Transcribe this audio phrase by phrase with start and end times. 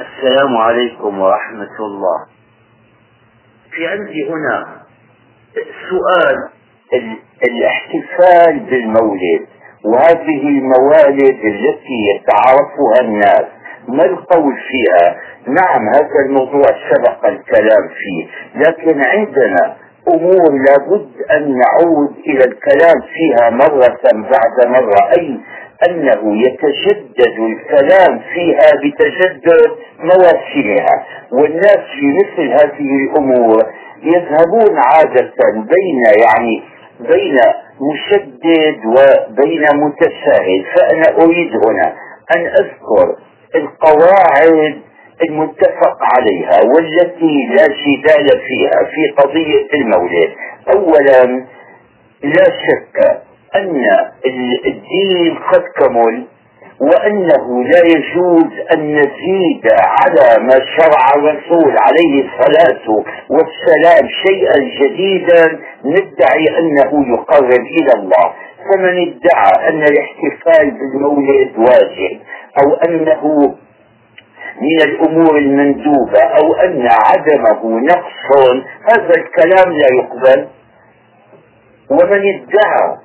[0.00, 2.26] السلام عليكم ورحمة الله.
[3.70, 4.66] في عندي هنا
[5.90, 6.48] سؤال
[7.44, 9.46] الاحتفال بالمولد
[9.84, 13.44] وهذه الموالد التي يتعارفها الناس.
[13.88, 19.76] ما القول فيها؟ نعم هذا الموضوع سبق الكلام فيه لكن عندنا
[20.08, 25.10] أمور لابد أن نعود إلى الكلام فيها مرة بعد مرة.
[25.18, 25.40] أي
[25.88, 29.70] أنه يتجدد الكلام فيها بتجدد
[30.00, 31.06] مواسمها.
[31.32, 33.62] والناس في مثل هذه الأمور
[34.02, 36.62] يذهبون عادة بين يعني
[37.00, 37.38] بين
[37.92, 40.64] مشدد وبين متساهل.
[40.74, 41.92] فأنا أريد هنا
[42.36, 43.16] أن أذكر
[43.54, 44.80] القواعد
[45.28, 50.30] المتفق عليها والتي لا جدال فيها في قضية المولد.
[50.74, 51.46] اولا
[52.22, 53.22] لا شك
[53.56, 53.82] أن
[54.66, 56.24] الدين قد كمل
[56.80, 66.58] وأنه لا يجوز أن نزيد على ما شرع الرسول عليه الصلاة والسلام شيئا جديدا ندعي
[66.58, 68.32] أنه يقرب إلى الله.
[68.70, 72.20] فمن ادعى أن الاحتفال بالمولد واجب
[72.62, 73.54] أو أنه
[74.60, 78.54] من الأمور المندوبة أو أن عدمه نقص
[78.92, 80.48] هذا الكلام لا يقبل.
[81.90, 82.96] ومن ادعى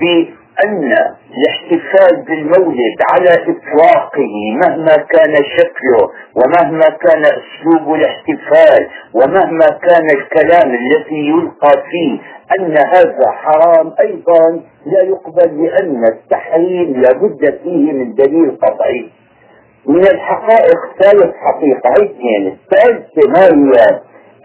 [0.00, 0.92] بأن
[1.38, 11.28] الاحتفال بالمولد على إطلاقه مهما كان شكله ومهما كان أسلوب الاحتفال ومهما كان الكلام الذي
[11.28, 12.18] يلقى فيه
[12.60, 19.10] أن هذا حرام أيضا لا يقبل لأن التحريم لابد فيه من دليل قطعي.
[19.86, 21.90] من الحقائق ثالث حقيقة.
[22.04, 24.00] اثنين الثالثة ما هي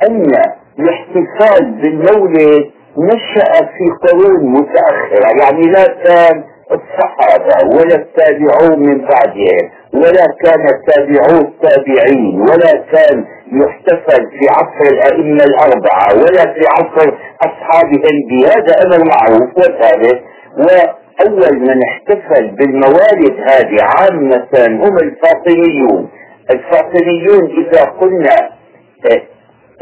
[0.07, 0.31] أن
[0.79, 10.25] الاحتفال بالمولد نشأ في قرون متأخرة يعني لا كان الصحابة ولا التابعون من بعدهم ولا
[10.43, 17.11] كان التابعون التابعين ولا كان يحتفل في عصر الأئمة الأربعة ولا في عصر
[17.41, 20.21] أصحابهم بهذا أمر معروف وثابت.
[20.57, 24.47] وأول من احتفل بالموالد هذه عامة
[24.85, 26.09] هم الفاطميون.
[26.51, 28.49] الفاطميون إذا قلنا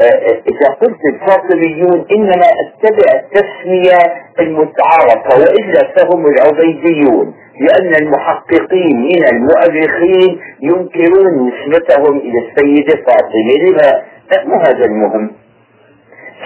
[0.00, 11.48] إذا قلت الفاطميون إنما أتبع التسمية المتعارفة وإلا فهم العبيديون لأن المحققين من المؤرخين ينكرون
[11.48, 13.70] نسبتهم إلى السيدة فاطمة.
[13.70, 14.02] لما؟
[14.44, 15.30] مو هذا المهم.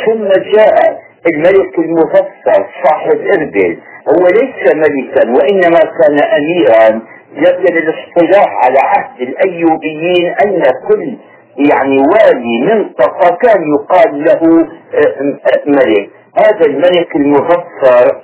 [0.07, 0.99] ثم جاء
[1.35, 3.79] الملك المفسر صاحب إربل.
[4.09, 7.03] هو ليس ملكا وإنما كان أميرا.
[7.37, 11.17] لكن الاصطلاح على عهد الأيوبيين أن كل
[11.57, 18.23] يعني والي منطقة كان يقال له آه، ملك هذا الملك المظفر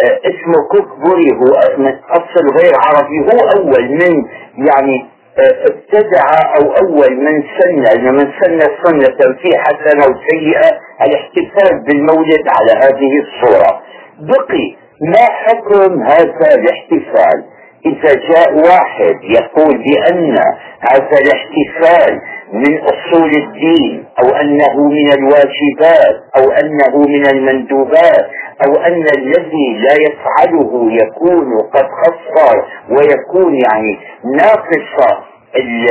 [0.00, 3.18] آه، اسمه كوكبوري هو من اصل غير عربي.
[3.18, 4.24] هو أول من
[4.68, 5.06] يعني
[5.38, 12.72] آه، ابتدع أو أول من سن من سن سنة في حسنة وسيئة الاحتفال بالمولد على
[12.72, 13.80] هذه الصورة.
[14.18, 17.44] بقي ما حكم هذا الاحتفال؟
[17.86, 20.38] إذا جاء واحد يقول بأن
[20.80, 22.20] هذا الاحتفال
[22.52, 28.26] من أصول الدين أو أنه من الواجبات أو أنه من المندوبات
[28.66, 33.98] أو أن الذي لا يفعله يكون قد خسر ويكون يعني
[34.36, 35.18] ناقص
[35.56, 35.88] ال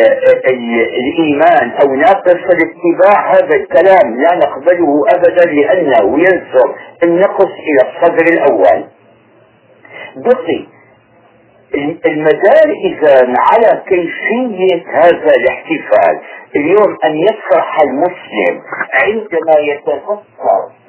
[0.49, 4.21] ال الإيمان أو ناقص الاتباع هذا الكلام.
[4.21, 6.69] لا نقبله أبدا لأنه ينسب
[7.03, 8.83] النقص إلى الصدر الأول.
[10.15, 10.65] بقي
[12.05, 16.19] المدار إذا على كيفية هذا الاحتفال.
[16.55, 18.61] اليوم أن يفرح المسلم
[19.03, 20.19] عندما يتذكر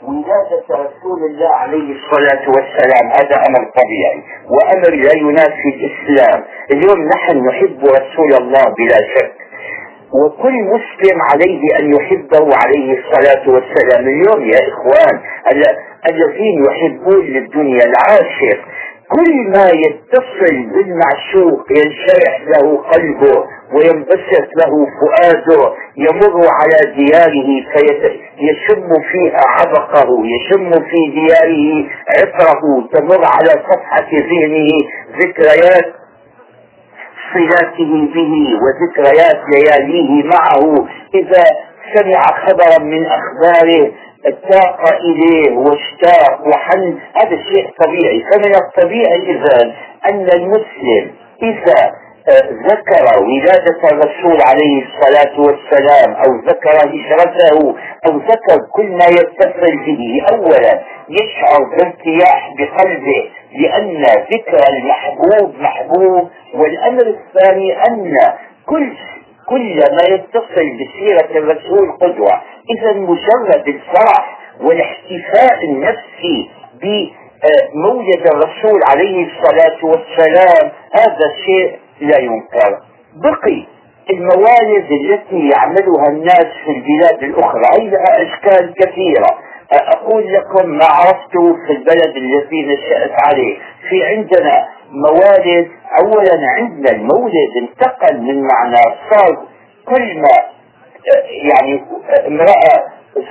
[0.03, 3.07] ولادة رسول الله عليه الصلاة والسلام.
[3.11, 6.45] هذا أمر طبيعي وأمر لا ينافي الإسلام.
[6.71, 9.33] اليوم نحن نحب رسول الله بلا شك.
[10.25, 14.09] وكل مسلم عليه أن يحبه عليه الصلاة والسلام.
[14.09, 15.21] اليوم يا إخوان
[16.11, 18.61] الذين يحبون للدنيا العاشق
[19.17, 23.45] كل ما يتصل بالمعشوق ينشرح له قلبه
[23.75, 33.63] وينبسط له فؤاده يمر على دياره فيشم فيها عبقه يشم في دياره عطره تمر على
[33.71, 34.69] صفحة ذهنه
[35.19, 35.93] ذكريات
[37.35, 38.33] صلاته به
[38.63, 40.89] وذكريات لياليه معه.
[41.15, 41.45] إذا
[41.97, 43.93] سمع خبرا من أخباره
[44.27, 48.25] اشتاق إليه واشتاق وحن هذا شيء طبيعي.
[48.33, 49.73] فمن الطبيعي إذا
[50.11, 51.11] أن المسلم
[51.43, 51.93] إذا
[52.29, 57.75] آه، ذكر ولادة الرسول عليه الصلاة والسلام أو ذكر هجرته
[58.07, 67.03] أو ذكر كل ما يتصل به أولا يشعر بارتياح بقلبه لأن ذكر المحبوب محبوب والأمر
[67.07, 68.19] الثاني أن
[68.67, 68.93] كل
[69.49, 72.41] كل ما يتصل بسيرة الرسول قدوة.
[72.71, 76.51] إذا مجرد الفرح والاحتفاء النفسي
[76.83, 82.79] بمولد الرسول عليه الصلاة والسلام هذا شيء لا ينكر.
[83.17, 83.67] بقي
[84.11, 87.89] الموالد التي يعملها الناس في البلاد الأخرى.
[87.91, 89.39] لها أشكال كثيرة.
[89.73, 93.59] أقول لكم ما عرفته في البلد الذي نشأت عليه.
[93.89, 95.69] في عندنا موالد
[96.01, 99.37] أولا عندنا المولد انتقل من معنى صار
[99.87, 100.43] كل ما
[101.53, 101.85] يعني
[102.27, 102.83] امرأة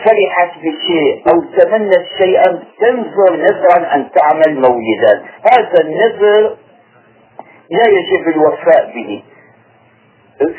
[0.05, 5.25] فرحت بشيء أو تمنت شيئا تنظر نذرا أن تعمل مولدا.
[5.51, 6.55] هذا النذر
[7.69, 9.23] لا يجب الوفاء به.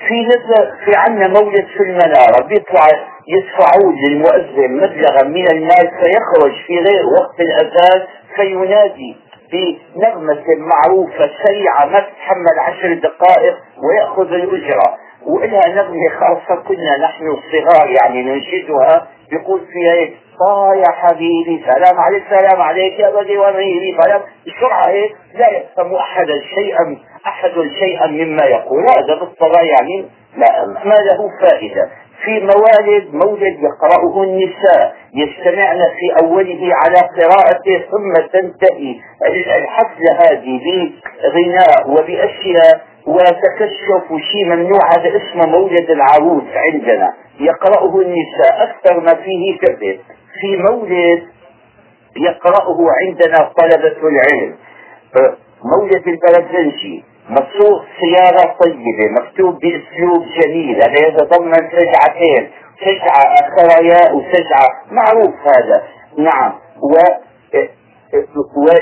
[0.08, 2.86] في نذر في عنا مولد في المنارة بيطلع
[3.28, 8.06] يدفعون للمؤذن مبلغا من المال فيخرج في غير وقت الأذان
[8.36, 9.16] فينادي
[9.52, 14.96] بنغمة معروفة سريعة ما تتحمل عشر دقائق ويأخذ الأجرة.
[15.26, 20.16] وإلها نغمة خاصة كنا نحن الصغار يعني ننشدها يقول فيها هيك
[20.48, 25.94] آه يا حبيبي سلام عليك سلام عليك يا بدي ونيري سلام بسرعة هيك لا يفهم
[25.94, 28.82] أحدا شيئا أحد شيئا مما يقول.
[28.82, 31.88] هذا بالطبع يعني لا ما له فائدة.
[32.24, 39.00] في موالد مولد يقرأه النساء يجتمعن في أوله على قراءته ثم تنتهي.
[39.58, 40.60] الحفلة هذه
[41.22, 47.14] بغناء وبأشياء وتكشف شيء ممنوع هذا اسمه مولد العروس عندنا.
[47.40, 50.00] يقرأه النساء أكثر ما فيه كذب
[50.40, 51.22] في مولد
[52.16, 54.56] يقرأه عندنا طلبة العلم.
[55.64, 60.76] مولد البرزنجي مصروف سيارة طيبة مكتوب بأسلوب جميل.
[60.76, 62.50] هذا يتضمن سجعتين
[62.80, 65.82] سجعة أخرياء وسجعة معروف هذا.
[66.18, 66.52] نعم.
[66.82, 66.94] و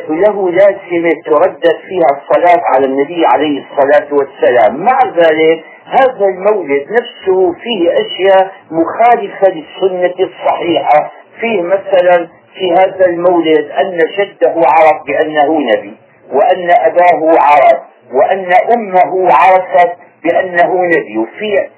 [0.08, 4.76] وله لازمة تردد فيها الصلاة على النبي عليه الصلاة والسلام.
[4.84, 11.10] مع ذلك هذا المولد نفسه فيه أشياء مخالفة للسنة الصحيحة.
[11.40, 15.96] فيه مثلا في هذا المولد أن جده عرف بأنه نبي
[16.32, 17.80] وأن أباه عرف
[18.14, 19.90] وأن أمه عرفت
[20.25, 21.69] بأنه نبي وفي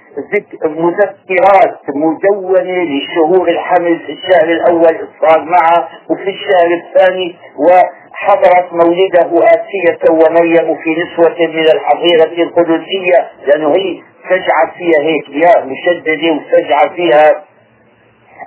[0.65, 10.11] مذكرات مدونة لشهور الحمل في الشهر الأول صار معه وفي الشهر الثاني وحضرت مولده آسية
[10.11, 17.45] ومريم في نسوة من الحظيرة القدسية لأنه هي سجعة فيها هيك يا مشددة وسجعة فيها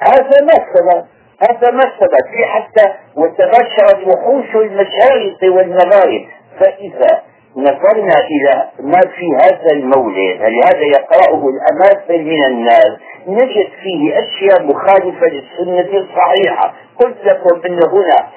[0.01, 0.39] هذا
[0.74, 1.06] ثبت
[1.50, 6.25] هذا ما ثبت في حتى وتبشرت وحوش المشارق والمغارب.
[6.59, 7.21] فإذا
[7.57, 12.91] نظرنا إلى ما في هذا المولد لهذا يقرأه الأماثل من الناس.
[13.27, 16.73] نجد فيه أشياء مخالفة للسنة الصحيحة.
[16.99, 18.27] قلت لكم أن هنا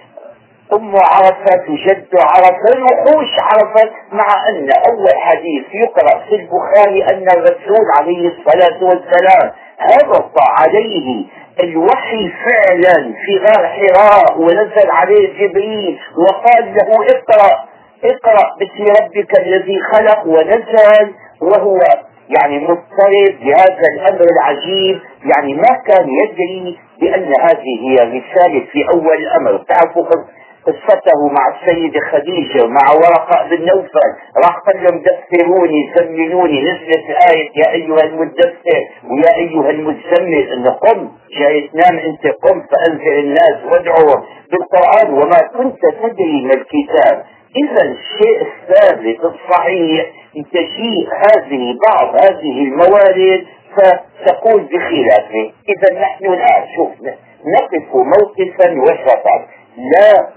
[0.72, 7.86] أم عرفت وجد عرفت الوحوش عرفت مع أن أول حديث يقرأ في البخاري أن الرسول
[7.98, 11.24] عليه الصلاة والسلام هبط عليه
[11.62, 15.98] الوحي فعلا في غار حراء ونزل عليه جبريل
[16.28, 17.64] وقال له اقرأ
[18.04, 21.78] اقرأ باسم ربك الذي خلق ونزل وهو
[22.28, 29.16] يعني مضطرب بهذا الأمر العجيب يعني ما كان يدري بأن هذه هي رسالة في أول
[29.16, 29.64] الأمر.
[29.68, 30.04] تعرفوا
[30.66, 34.10] قصته مع السيدة خديجة ومع ورقة بن نوفل.
[34.44, 38.80] راح قال لهم دثروني زملوني نزلت آية يا أيها المدثر
[39.10, 41.08] ويا أيها المزمل إن قم
[41.38, 44.16] جاي تنام أنت قم فأنذر الناس وادعوا
[44.50, 47.24] بالقرآن وما كنت تدري من الكتاب.
[47.56, 50.06] إذا الشيء الثابت الصحيح
[50.52, 55.52] تجيء هذه بعض هذه الموارد فتقول بخلافه.
[55.68, 56.90] إذا نحن الآن شوف
[57.56, 60.28] نقف موقفا وسطا لا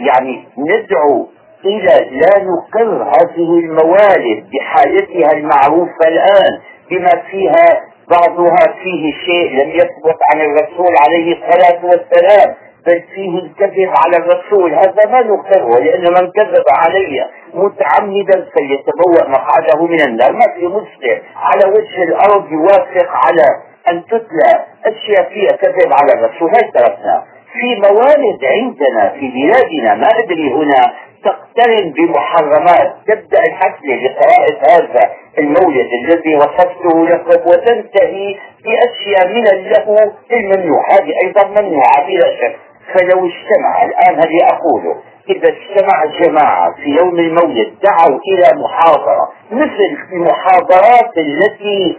[0.00, 1.28] يعني ندعو
[1.64, 7.80] إلى لا نقر هذه الموارد بحالتها المعروفة الآن بما فيها
[8.10, 12.54] بعضها فيه شيء لم يثبت عن الرسول عليه الصلاة والسلام.
[12.86, 14.74] بل فيه الكذب على الرسول.
[14.74, 20.32] هذا ما نقره لأن من كذب علي متعمدا فليتبوأ مقعده من النار.
[20.32, 23.46] ما في مسلم على وجه الأرض يوافق على
[23.88, 26.50] أن تتلى أشياء فيها كذب على الرسول.
[26.50, 29.94] هاي تركنا؟ في موالد عندنا في بلادنا.
[29.94, 30.92] ما أدري هنا.
[31.24, 32.94] تقترن بمحرمات.
[33.06, 39.96] تبدأ الحفلة لقراءة هذا المولد الذي وصفته لكم وتنتهي بأشياء من اللهو
[40.32, 42.56] الممنوع هذه أيضا ممنوعة بلا شك.
[42.94, 44.96] فلو اجتمع الآن هذه أقوله
[45.30, 51.98] إذا اجتمع جماعة في يوم المولد دعوا إلى محاضرة مثل المحاضرات التي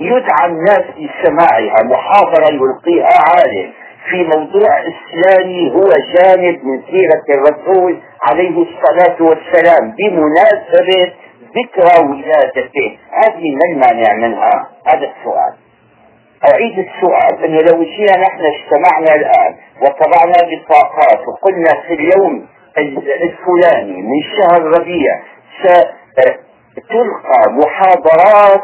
[0.00, 3.72] يدعى الناس لسماعها محاضرة يلقيها عالم
[4.10, 11.12] في موضوع إسلامي هو جانب من سيرة الرسول عليه الصلاة والسلام بمناسبة
[11.56, 12.98] ذكرى ولادته.
[13.10, 15.63] هذه ما المانع منها؟ هذا السؤال.
[16.52, 22.46] أعيد السؤال أنه لو جينا نحن اجتمعنا الآن وطبعنا بطاقات وقلنا في اليوم
[23.22, 25.20] الفلاني من شهر ربيع
[26.76, 28.62] ستلقى محاضرات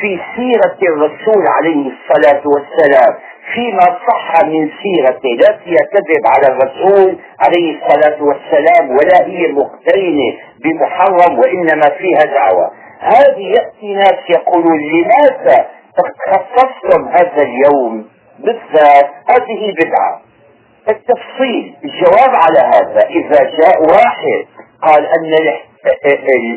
[0.00, 3.14] في سيرة الرسول عليه الصلاة والسلام
[3.54, 10.32] فيما صح من سيرته لا فيها كذب على الرسول عليه الصلاة والسلام ولا هي مقترنة
[10.64, 12.70] بمحرم وإنما فيها دعوة.
[13.00, 15.66] هذه يأتي ناس يقولون لماذا
[16.26, 20.20] خصصتم هذا اليوم بالذات هذه بدعة.
[20.88, 24.46] التفصيل الجواب على هذا إذا جاء واحد
[24.82, 25.32] قال أن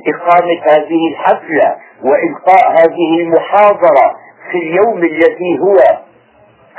[0.08, 4.16] إقامة هذه الحفلة وإلقاء هذه المحاضرة
[4.52, 5.78] في اليوم الذي هو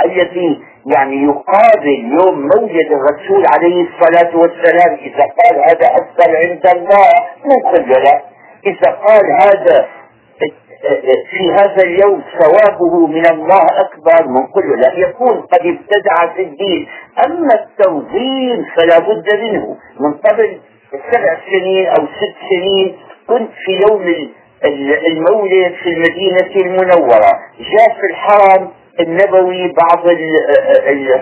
[0.05, 7.11] الذي يعني يقابل يوم مولد الرسول عليه الصلاة والسلام إذا قال هذا أفضل عند الله
[7.47, 8.23] نقول له
[8.67, 9.89] إذا قال هذا
[11.31, 16.89] في هذا اليوم ثوابه من الله أكبر من كل لا يكون قد ابتدع في الدين.
[17.27, 19.77] أما التنظيم فلا بد منه.
[20.01, 20.61] من قبل
[21.13, 22.97] سبع سنين أو ست سنين
[23.29, 24.29] كنت في يوم
[25.07, 27.33] المولد في المدينة المنورة.
[27.59, 30.03] جاء في الحرم النبوي بعض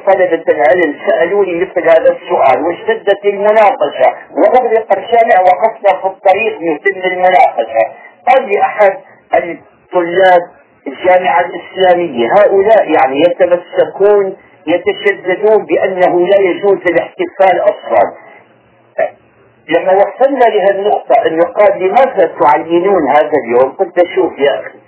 [0.07, 2.63] طلبة العلم سألوني مثل هذا السؤال.
[2.67, 4.15] واشتدت المناقشة.
[4.37, 7.93] وأغلق الشارع وقفنا في الطريق يتم المناقشة.
[8.29, 8.93] قال لي أحد
[9.35, 10.43] الطلاب
[10.87, 12.29] الجامعة الإسلامية.
[12.39, 14.37] هؤلاء يعني يتمسكون
[14.67, 18.13] يتشددون بأنه لا يجوز الاحتفال أصلا.
[19.69, 24.79] لما وصلنا لهالنقطة إنه قال لماذا تعينون هذا اليوم؟ قلت شوف يا أخي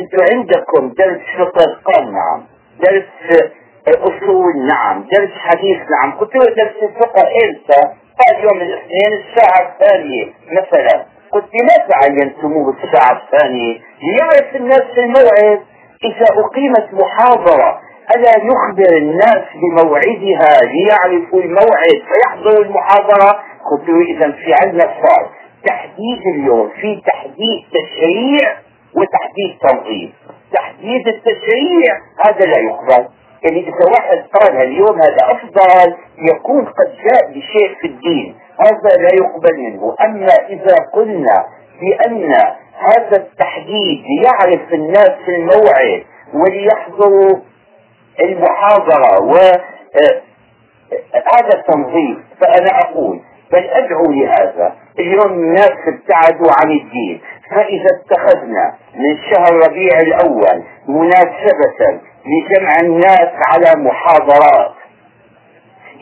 [0.00, 2.46] أنتم عندكم درس فقه قال نعم.
[2.80, 3.50] درس
[3.88, 5.04] أصول نعم.
[5.12, 6.18] درس حديث نعم.
[6.18, 7.80] قلت له درس الفقه إمتى؟
[8.18, 11.04] قال يوم الاثنين الساعة الثانية مثلا.
[11.34, 13.78] قلت لماذا عينتموه الساعة الثانية.
[14.02, 15.60] ليعرف الناس الموعد
[16.04, 17.80] إذا أقيمت محاضرة
[18.16, 25.30] ألا يخبر الناس بموعدها ليعرفوا الموعد فيحضروا المحاضرة؟ قلت له إذا في عندنا صار
[25.66, 28.56] تحديد اليوم في تحديد تشريع
[28.96, 30.12] وتحديد تنظيم.
[30.52, 33.08] تحديد التشريع هذا لا يقبل.
[33.44, 38.36] يعني إذا واحد قال اليوم هذا أفضل يكون قد جاء بشيء في الدين.
[38.60, 39.96] هذا لا يقبل منه.
[40.00, 41.44] أما إذا قلنا
[41.80, 42.32] بأن
[42.78, 47.38] هذا التحديد ليعرف الناس الموعد وليحضروا
[48.20, 50.22] المحاضرة و آه،
[51.34, 53.20] هذا التنظيم فأنا أقول
[53.52, 54.74] بل أدعو لهذا.
[54.98, 57.20] اليوم الناس ابتعدوا عن الدين.
[57.50, 64.72] فإذا اتخذنا من شهر ربيع الأول مناسبة لجمع الناس على محاضرات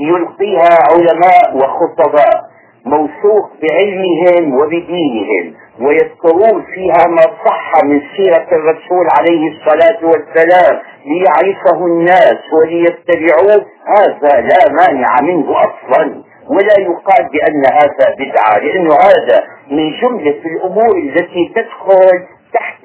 [0.01, 2.53] يلقيها علماء وخطباء
[2.87, 12.39] موثوق بعلمهم وبدينهم ويذكرون فيها ما صح من سيرة الرسول عليه الصلاة والسلام ليعرفه الناس
[12.53, 13.67] وليتبعوه.
[13.97, 16.23] هذا لا مانع منه أصلا.
[16.49, 22.83] ولا يقال بأن هذا بدعة لأنه هذا من جملة الأمور التي تدخل تحت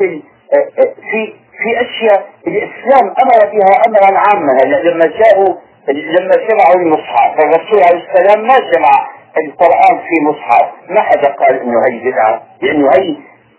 [1.11, 1.33] في
[1.63, 4.51] في أشياء الإسلام أمر بها أمرا عاما.
[4.83, 5.55] لما جاءوا
[5.89, 9.07] لما جمعوا المصحف الرسول عليه السلام ما جمع
[9.45, 10.69] القرآن في مصحف.
[10.89, 13.15] ما حدا قال إنه هي بدعة لأنه هي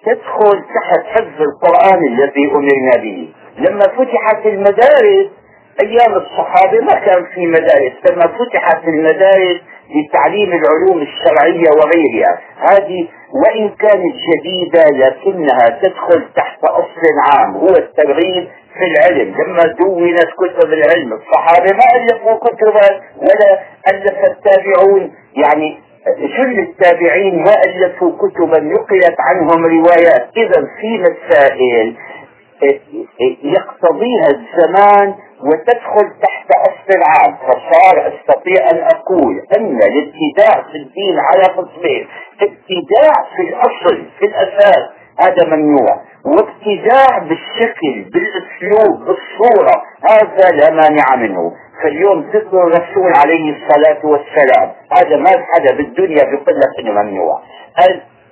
[0.06, 3.28] تدخل تحت حفظ القرآن الذي أمرنا به.
[3.58, 5.26] لما فتحت المدارس
[5.80, 9.60] أيام الصحابة ما كان في مدارس لما فتحت المدارس
[9.94, 12.38] لتعليم العلوم الشرعية وغيرها.
[12.58, 13.08] هذه
[13.44, 19.34] وإن كانت جديدة لكنها تدخل تحت أصل عام هو الترغيب في العلم.
[19.34, 25.12] لما دونت كتب العلم الصحابة ما ألفوا كتبا ولا ألف التابعون.
[25.36, 25.78] يعني
[26.18, 30.28] جل التابعين ما ألفوا كتبا نقلت عنهم روايات.
[30.36, 31.96] إذا في مسائل
[33.42, 37.36] يقتضيها الزمان وتدخل تحت العام.
[37.36, 42.08] فصار أستطيع أن أقول أن الابتداع في الدين على قسمين
[42.42, 44.82] ابتداع في الأصل في الأساس
[45.20, 46.00] هذا ممنوع.
[46.24, 51.52] وابتداع بالشكل بالأسلوب بالصورة هذا لا مانع منه.
[51.82, 57.42] فاليوم ذكر الرسول عليه الصلاة والسلام هذا ما حدا بالدنيا بيقول لك انه ممنوع.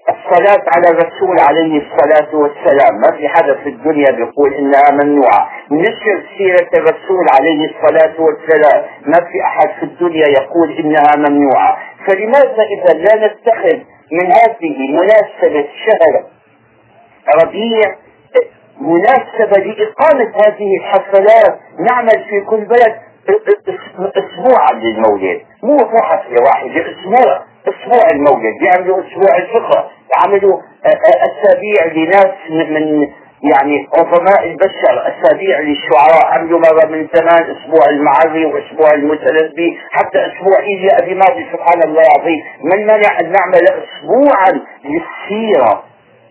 [0.09, 3.01] الصلاة على الرسول عليه الصلاة والسلام.
[3.01, 5.51] ما في حدا في الدنيا بيقول إنها ممنوعة.
[5.71, 8.85] نشر سيرة الرسول عليه الصلاة والسلام.
[9.07, 11.79] ما في أحد في الدنيا يقول إنها ممنوعة.
[12.07, 13.79] فلماذا إذا لا نتخذ
[14.13, 16.25] من هذه مناسبة شهر
[17.43, 17.81] ربيع
[18.81, 22.97] مناسبة لإقامة هذه الحفلات؟ نعمل في كل بلد
[24.17, 25.41] اسبوعا للمولد.
[25.63, 29.91] مو حفلة واحدة أسبوع أسبوع المولد بيعملوا أسبوع الفقه.
[30.09, 30.61] بيعملوا
[31.07, 33.09] اسابيع لناس من
[33.55, 35.13] يعني عظماء البشر.
[35.13, 36.27] اسابيع للشعراء.
[36.27, 39.79] عملوا مره من زمان أسبوع المعري وأسبوع المتنبي.
[39.91, 42.41] حتى أسبوع إيليا أبي ماضي سبحان الله العظيم.
[42.63, 45.83] من منع أن نعمل اسبوعا للسيرة؟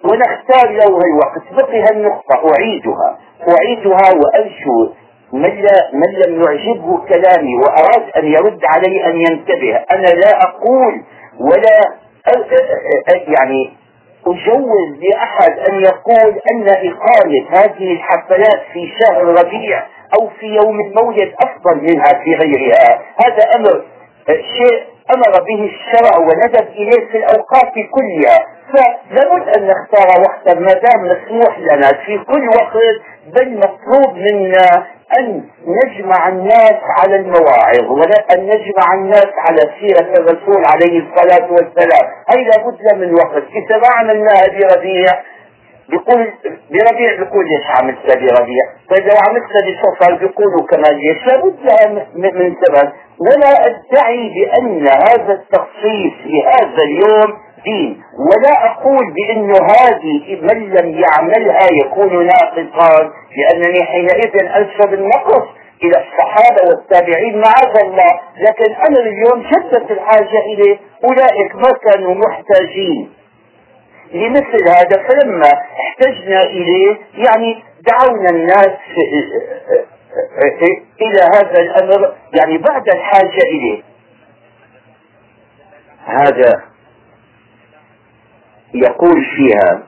[0.03, 1.43] ونختار له الوقت.
[1.57, 3.17] بقي هالنقطة أعيدها.
[3.47, 4.93] أعيدها وأرجو
[5.33, 5.61] من,
[5.93, 9.75] من لم يعجبه كلامي وأراد أن يرد علي أن ينتبه.
[9.91, 11.03] أنا لا أقول
[11.39, 11.79] ولا
[13.27, 13.73] يعني
[14.27, 19.85] أجوز لأحد أن يقول أن إقامة هذه الحفلات في شهر ربيع
[20.19, 23.01] أو في يوم المولد أفضل منها في غيرها.
[23.25, 23.83] هذا أمر
[24.27, 24.83] شيء
[25.15, 28.39] أمر به الشرع وندب إليه في الأوقات كلها.
[28.73, 31.87] فلابد أن نختار وقتا ما دام مسموح لنا.
[32.05, 32.77] في كل وقت
[33.35, 34.85] بل مطلوب منا
[35.19, 42.05] أن نجمع الناس على المواعظ ولا أن نجمع الناس على سيرة الرسول عليه الصلاة والسلام.
[42.35, 43.43] هي لابد من وقت.
[43.55, 45.13] إذا ما عملناها بربيع
[45.89, 46.33] بيقول
[46.71, 52.91] بربيع بيقول ليش عملتها بربيع؟ لو عملتها بصفر بيقولوا كمان ليش؟ لابد لها من سبب.
[53.19, 61.67] ولا أدعي بأن هذا التخصيص لهذا اليوم دين ولا أقول بانه هذه من لم يعملها
[61.85, 65.47] يكون ناقصا لأنني حينئذ أنسب النقص
[65.83, 73.09] إلى الصحابة والتابعين معاذ الله لكن أنا اليوم شدت الحاجة إليه أولئك ما كانوا محتاجين.
[74.13, 78.77] لمثل هذا فلما احتجنا إليه يعني دعونا الناس
[81.01, 83.81] إلى هذا الأمر يعني بعد الحاجة إليه.
[86.05, 86.61] هذا
[88.73, 89.83] يقول فيها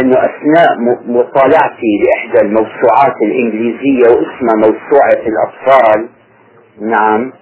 [0.00, 6.08] انه أثناء مطالعتي لإحدى الموسوعات الإنجليزية واسمها موسوعة الأطفال
[6.80, 7.32] نعم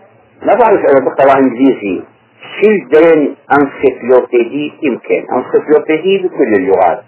[0.42, 2.02] ما بعرف أنا بقرأ إنجليزي.
[2.60, 3.18] Children
[3.58, 7.02] انسيكلوبيدي يمكن انسيكلوبيدي بكل اللغات.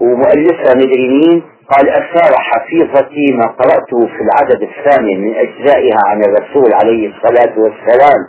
[0.00, 6.72] ومؤلفها مدري مين قال أثار حفيظتي ما قرأته في العدد الثامن من أجزائها عن الرسول
[6.74, 8.20] عليه الصلاة والسلام.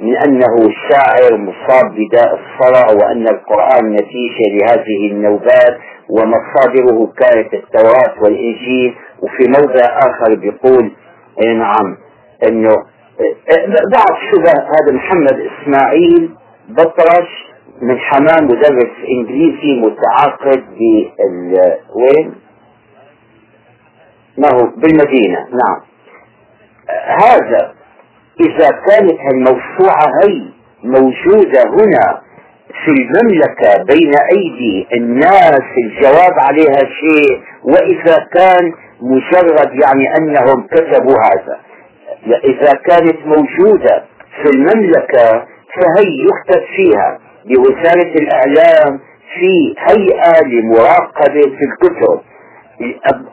[0.00, 5.78] من أنه شاعر مصاب بداء الصرع وأن القرآن نتيجة لهذه النوبات
[6.10, 10.92] ومصادره كانت التوراة والإنجيل وفي موضع آخر بيقول
[11.42, 11.96] إيه نعم
[12.48, 12.74] أنه
[13.92, 16.30] بعد شبه هذا محمد إسماعيل
[16.68, 17.28] بطرش
[17.82, 22.34] من حمام مدرس إنجليزي متعاقد بال وين؟
[24.38, 25.80] ما هو بالمدينة نعم
[27.22, 27.74] هذا
[28.40, 30.42] إذا كانت الموسوعة هي
[30.84, 32.20] موجودة هنا
[32.84, 41.58] في المملكة بين أيدي الناس الجواب عليها شيء وإذا كان مجرد يعني أنهم كتبوا هذا.
[42.44, 44.04] إذا كانت موجودة
[44.42, 49.00] في المملكة فهي يكتب فيها بوزارة الإعلام
[49.38, 52.20] في هيئة لمراقبة في الكتب.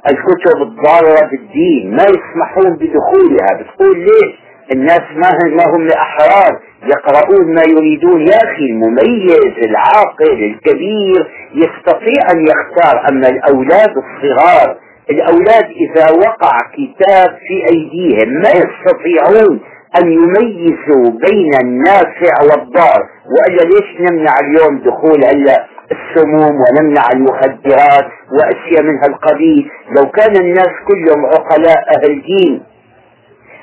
[0.10, 3.54] الكتب الضارة بالدين ما يسمحون بدخولها.
[3.62, 8.22] بتقول ليش؟ الناس ما هم, ما هم أحرار يقرؤون ما يريدون.
[8.28, 13.10] يا أخي المميز العاقل الكبير يستطيع أن يختار.
[13.10, 14.78] أما الأولاد الصغار
[15.10, 19.60] الأولاد إذا وقع كتاب في أيديهم ما يستطيعون
[20.02, 23.04] أن يميزوا بين النافع والضار.
[23.36, 30.70] وإلا ليش نمنع اليوم دخول هلا السموم ونمنع المخدرات وأشياء من هالقبيل لو كان الناس
[30.88, 32.64] كلهم عقلاء أهل دين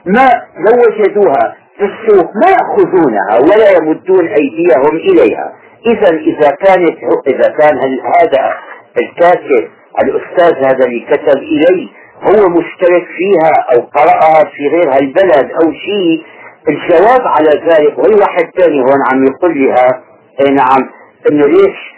[0.07, 0.29] ما
[0.67, 5.53] لو وجدوها في السوق ما يأخذونها ولا يمدون أيديهم إليها.
[5.87, 7.79] إذا إذا كانت إذا كان
[8.21, 8.55] هذا
[8.99, 9.69] الكاتب
[10.03, 11.89] الأستاذ هذا اللي كتب إلي
[12.23, 16.25] هو مشترك فيها أو قرأها في غير هالبلد أو شيء
[16.69, 20.03] الجواب على ذلك وأي واحد ثاني هون عم يقول لها
[20.41, 20.91] إيه نعم
[21.31, 21.95] إنه ليش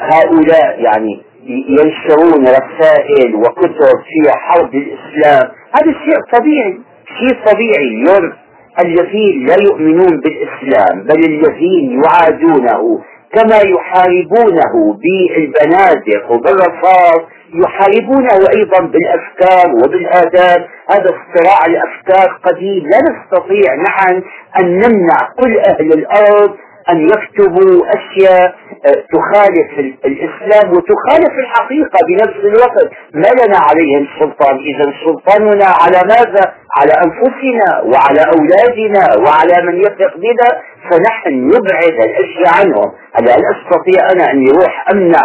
[0.00, 1.22] هؤلاء يعني
[1.68, 5.50] ينشرون رسائل وكتب فيها حرب الإسلام.
[5.72, 6.78] هذا شيء طبيعي.
[7.18, 8.32] شيء طبيعي اليوم
[8.80, 13.00] الذين لا يؤمنون بالإسلام بل الذين يعادونه
[13.32, 17.20] كما يحاربونه بالبنادق وبالرصاص
[17.54, 20.66] يحاربونه أيضا بالأفكار وبالآداب.
[20.90, 22.84] هذا الصراع الأفكار قديم.
[22.86, 24.22] لا نستطيع نحن
[24.60, 26.56] أن نمنع كل أهل الأرض
[26.90, 28.54] أن يكتبوا أشياء
[28.86, 32.90] آه، تخالف الإسلام وتخالف الحقيقة بنفس الوقت.
[33.14, 34.56] ما لنا عليهم سلطان.
[34.56, 40.48] إذا سلطاننا على ماذا؟ على أنفسنا وعلى أولادنا وعلى من يثق بنا.
[40.90, 42.92] فنحن نبعد الأشياء عنهم.
[43.14, 45.22] هل أستطيع أنا أن يروح أمنع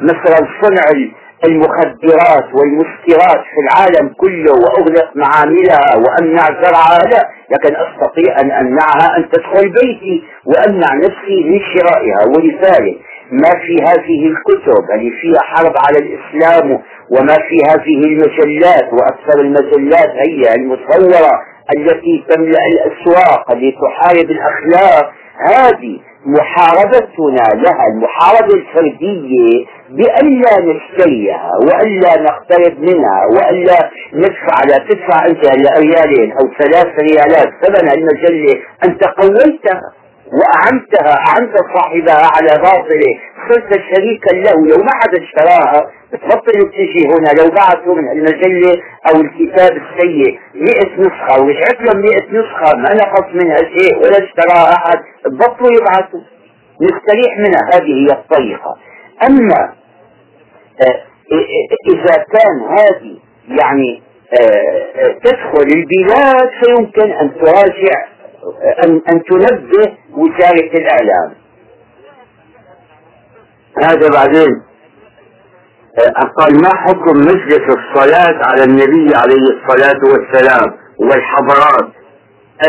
[0.00, 0.84] مثلا صنع
[1.44, 7.28] المخدرات والمسكرات في العالم كله وأغلق معاملها وأمنع زرعها لا.
[7.50, 12.96] لكن أستطيع أن أمنعها أن تدخل بيتي وأمنع نفسي من شرائها ولذلك
[13.32, 16.70] ما في هذه الكتب اللي فيها حرب على الإسلام
[17.10, 21.30] وما في هذه المجلات وأكثر المجلات هي المصورة
[21.76, 25.12] التي تملأ الأسواق التي تحارب الأخلاق.
[25.50, 35.46] هذه محاربتنا لها المحاربة الفردية بألا نشتريها وألا نقترب منها وألا ندفع لا تدفع أنت
[35.78, 38.60] ريالين أو ثلاث ريالات ثمن المجلة.
[38.84, 39.80] أنت قويتها
[40.32, 43.18] وأعنتها أعنت صاحبها على باطلة.
[43.48, 44.66] صرت شريكا له.
[44.68, 47.42] لو ما حدا اشتراها تبطل تجي هنا.
[47.42, 51.42] لو بعثوا من المجلة أو الكتاب السيء 100 نسخة.
[51.42, 52.76] ورجعت لهم 100 نسخة.
[52.76, 54.98] ما نقص منها شيء ولا اشتراها أحد.
[55.26, 56.20] بطلوا يبعثوا.
[56.82, 57.60] نستريح منها.
[57.74, 58.76] هذه هي الطريقة.
[59.22, 59.72] أما
[60.80, 61.02] آه،
[61.88, 64.02] إذا كان هذه يعني
[64.40, 68.06] آه، تدخل البلاد فيمكن أن تراجع
[68.84, 71.34] أن, أن تنبه وزارة الإعلام.
[73.82, 74.62] هذا بعدين
[76.38, 81.92] قال ما حكم مجلس الصلاة على النبي عليه الصلاة والسلام والحضارات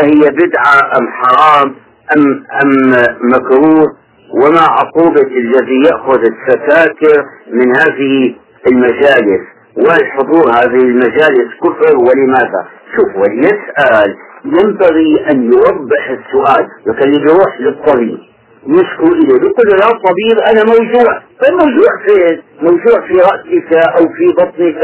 [0.02, 1.74] أهي بدعة أم حرام
[2.16, 3.96] أم أم مكروه؟
[4.32, 8.34] وما عقوبة الذي يأخذ السكاكر من هذه
[8.66, 9.40] المجالس؟
[9.76, 14.16] والحضور هذه المجالس كفر ولماذا؟ شوف وليسأل.
[14.44, 16.68] ينبغي أن يوضح السؤال.
[16.86, 18.18] لكن يروح للطبيب.
[18.66, 19.28] يشكو إليه.
[19.28, 21.22] يقول يا طبيب أنا موجوع.
[21.40, 24.82] طيب موجوع فين؟ موجوع في رأسك أو في بطنك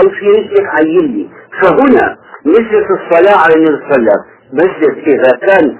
[0.00, 1.28] أو في رجلك عيني
[1.62, 4.20] فهنا مجلس الصلاة على النبي صلى الله عليه وسلم.
[4.52, 5.76] مجلس إذا كان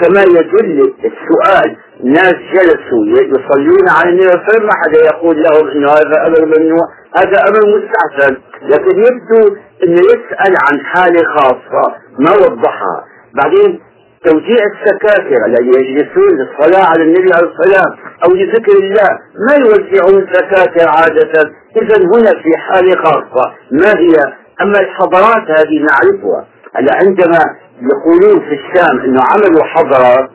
[0.00, 6.26] كما يدل السؤال ناس جلسوا يصلون على النبي صلى ما حدا يقول لهم إنه هذا
[6.26, 6.86] أمر ممنوع
[7.16, 8.36] هذا أمر مستحسن.
[8.62, 13.04] لكن يبدو انه يسأل عن حالة خاصة ما وضحها.
[13.34, 13.80] بعدين
[14.24, 19.10] توزيع السكاكر الذين يجلسون للصلاة على النبي عليه الصلاة أو لذكر الله
[19.48, 21.50] ما يوزعون سكاكر عادة.
[21.82, 24.14] إذا هنا في حالة خاصة ما هي؟
[24.62, 26.46] أما الحضارات هذه نعرفها.
[26.74, 27.38] هلا عندما
[27.80, 30.30] يقولون في الشام أنه عملوا حضارة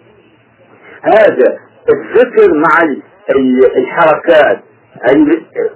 [1.02, 1.58] هذا
[1.94, 2.96] الذكر مع
[3.78, 4.60] الحركات.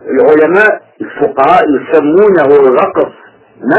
[0.09, 3.11] العلماء الفقهاء يسمونه الرقص.
[3.61, 3.77] ما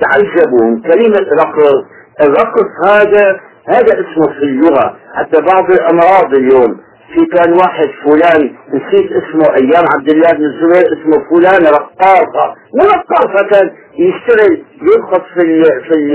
[0.00, 1.84] تعجبوا كلمة رقص؟
[2.20, 4.96] الرقص هذا هذا اسمه في اللغة.
[5.14, 6.80] حتى بعض الأمراض اليوم
[7.14, 12.84] في كان واحد فلان نسيت اسمه أيام عبد الله بن الزبير اسمه فلان رقاصة مو
[12.84, 16.12] رقاصة كان يشتغل يرقص في ال في ال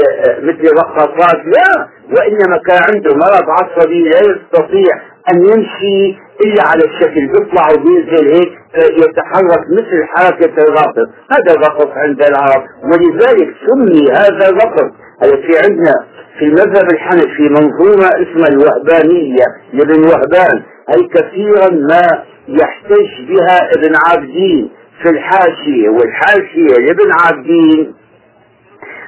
[0.48, 4.96] مثل الرقاصات لا وإنما كان عنده مرض عصبي لا يستطيع
[5.30, 12.24] أن يمشي إلا على الشكل بيطلع وبينزل هيك يتحرك مثل حركة الرقص هذا الرقص عند
[12.24, 14.92] العرب ولذلك سمي هذا الرقص.
[15.24, 15.94] هذا في عندنا
[16.40, 20.62] في المذهب الحنفي منظومة اسمها الوهبانية لابن وهبان.
[20.90, 24.70] هي كثيرا ما يحتج بها ابن عابدين
[25.04, 27.94] في الحاشية والحاشية لابن عابدين.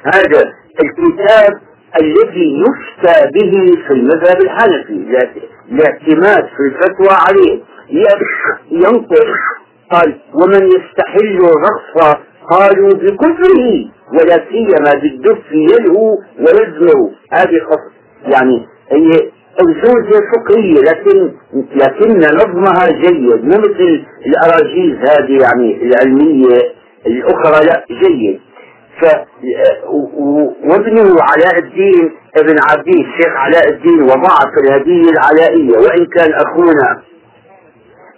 [0.04, 0.52] هذا
[0.82, 1.60] الكتاب
[2.00, 4.94] الذي يفتى به في المذهب الحنفي
[5.70, 7.60] الاعتماد في الفتوى عليه.
[8.70, 9.26] ينطق
[9.90, 12.18] قال ومن يستحل الرقص
[12.50, 17.92] قالوا بكفره ولا سيما بالدف يلهو ويزمر هذه خص
[18.34, 19.30] يعني هي
[19.60, 21.32] أنشوزة فقهية لكن
[21.74, 23.44] لكن نظمها جيد.
[23.44, 26.58] مو مثل الأراجيز هذه يعني العلمية
[27.06, 28.40] الأخرى لا جيد.
[30.64, 37.02] وابنه علاء الدين ابن عبدين الشيخ علاء الدين وضع في الهدية العلائية وإن كان أخونا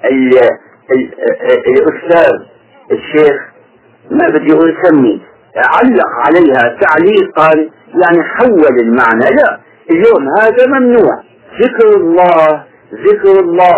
[0.05, 0.39] ال
[0.97, 1.11] ال
[1.67, 2.33] الأستاذ
[2.93, 3.37] الشيخ
[4.11, 5.21] ما بدي أقول سمي
[5.57, 9.25] علق عليها تعليقا يعني حول المعنى.
[9.25, 11.23] لا اليوم هذا ممنوع.
[11.61, 12.65] ذكر الله
[12.95, 13.75] ذكر الله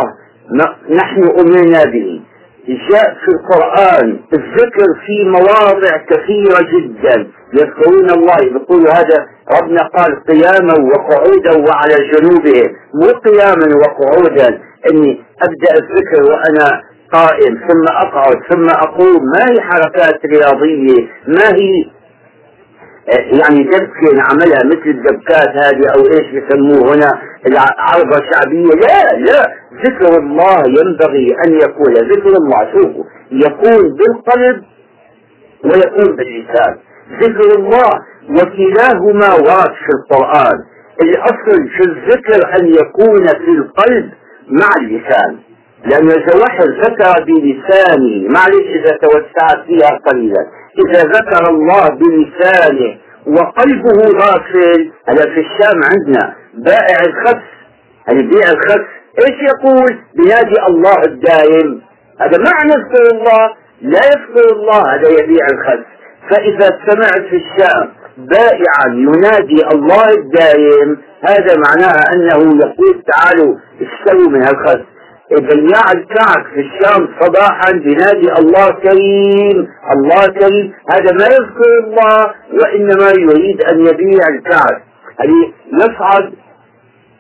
[0.91, 2.21] نحن أمرنا به.
[2.69, 7.27] جاء في القرآن الذكر في مواضع كثيرة جدا.
[7.55, 9.27] يذكرون الله يقول هذا
[9.61, 12.71] ربنا قال قياما وقعودا وعلى جنوبهم.
[12.95, 19.21] مو قياما وقعودا إني أبدأ الذكر وأنا قائم ثم أقعد ثم أقوم.
[19.35, 21.85] ما هي حركات رياضية؟ ما هي
[23.09, 28.65] يعني دبكة نعملها مثل الدبكات هذه أو إيش بسموه هنا العرضة الشعبية.
[28.65, 29.55] لا لا.
[29.85, 32.73] ذكر الله ينبغي أن يكون ذكر الله.
[32.73, 34.63] شوفوا يكون بالقلب
[35.65, 36.77] ويكون باللسان.
[37.21, 37.91] ذكر الله
[38.31, 40.59] وكلاهما ورد في القرآن.
[41.03, 44.11] الأصل في الذكر أن يكون في القلب
[44.49, 45.37] مع اللسان.
[45.87, 50.64] لأن الجواحر ذكر بلسانه معلش إذا توسعت فيها قليلا.
[50.79, 57.43] إذا ذكر الله بلسانه وقلبه غافل هذا في الشام عندنا بائع الخس.
[58.09, 58.85] اللي بيع الخس
[59.27, 61.81] إيش يقول؟ بنادي الله الدائم.
[62.21, 63.51] هذا معنى يذكر الله
[63.83, 65.85] لا يذكر الله هذا يبيع الخس.
[66.31, 74.43] فإذا سمعت في الشام بائعا ينادي الله الدائم هذا معناها أنه يقول تعالوا اشتروا من
[74.43, 74.94] الخس.
[75.41, 80.73] بياع الكعك في الشام صباحا بنادي الله كريم الله كريم.
[80.91, 82.31] هذا ما يذكر الله
[82.63, 84.83] وإنما يريد أن يبيع الكعك.
[85.19, 86.33] يعني يصعد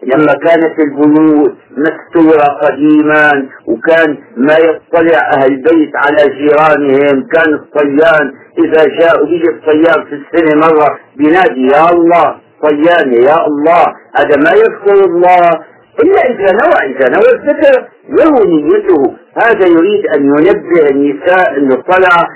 [0.02, 8.32] لما كانت البيوت مستورة قديما وكان ما يطلع أهل البيت على جيرانهم كان الصيان
[8.64, 13.84] إذا جاء بيجي الصيان في السنة مرة بينادي يا الله صياني يا الله.
[14.16, 15.60] هذا ما يذكر الله.
[16.02, 22.28] إلا إذا نوى إذا نوى الذكر له نيته هذا يريد أن ينبه النساء أنه طلع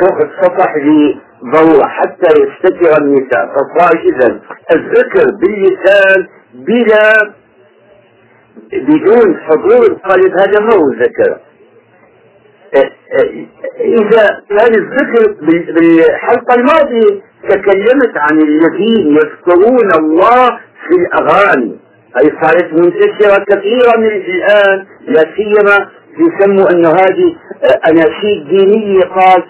[0.00, 3.46] فوق السطح لضرورة حتى يستتر النساء.
[3.54, 4.40] فصار إذا
[4.74, 7.32] الذكر باللسان بلا
[8.72, 11.38] بدون حضور القلب هذا ما هو ذكر
[13.80, 20.46] إذا كان الذكر بالحلقة الماضية تكلمت عن الذين يذكرون الله
[20.88, 21.78] في الأغاني.
[22.22, 27.36] هي صارت منتشرة كثيرا من الآن لا سيما يسموا انه هذه
[27.90, 29.00] أناشيد دينية.
[29.00, 29.42] قال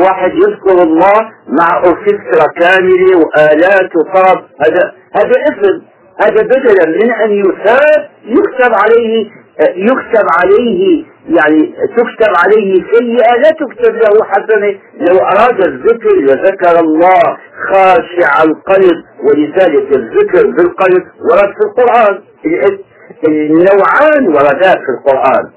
[0.00, 4.44] واحد يذكر الله مع اوركسترا كاملة وآلات وطرب.
[4.60, 5.80] هذا هذا اثم
[6.20, 9.30] هذا بدلا من أن يثاب يكتب عليه
[9.76, 17.36] يكتب عليه يعني تكتب عليه سيئة لا تكتب له حسنة لو أراد الذكر لذكر الله
[17.70, 22.18] خاشع القلب ولذلك الذكر بالقلب ورد في القرآن.
[23.28, 25.50] النوعان وردا في القرآن.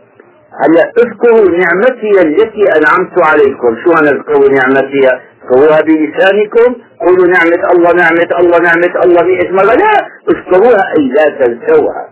[0.64, 3.76] هلا اذكروا نعمتي التي أنعمت عليكم.
[3.84, 5.08] شو أنا اذكروا نعمتي؟
[5.44, 6.76] اذكروها بلسانكم.
[7.00, 9.76] قولوا نعمة الله نعمة الله نعمة الله مئة مرة.
[9.76, 12.10] لا اذكروها أي لا تنسوها.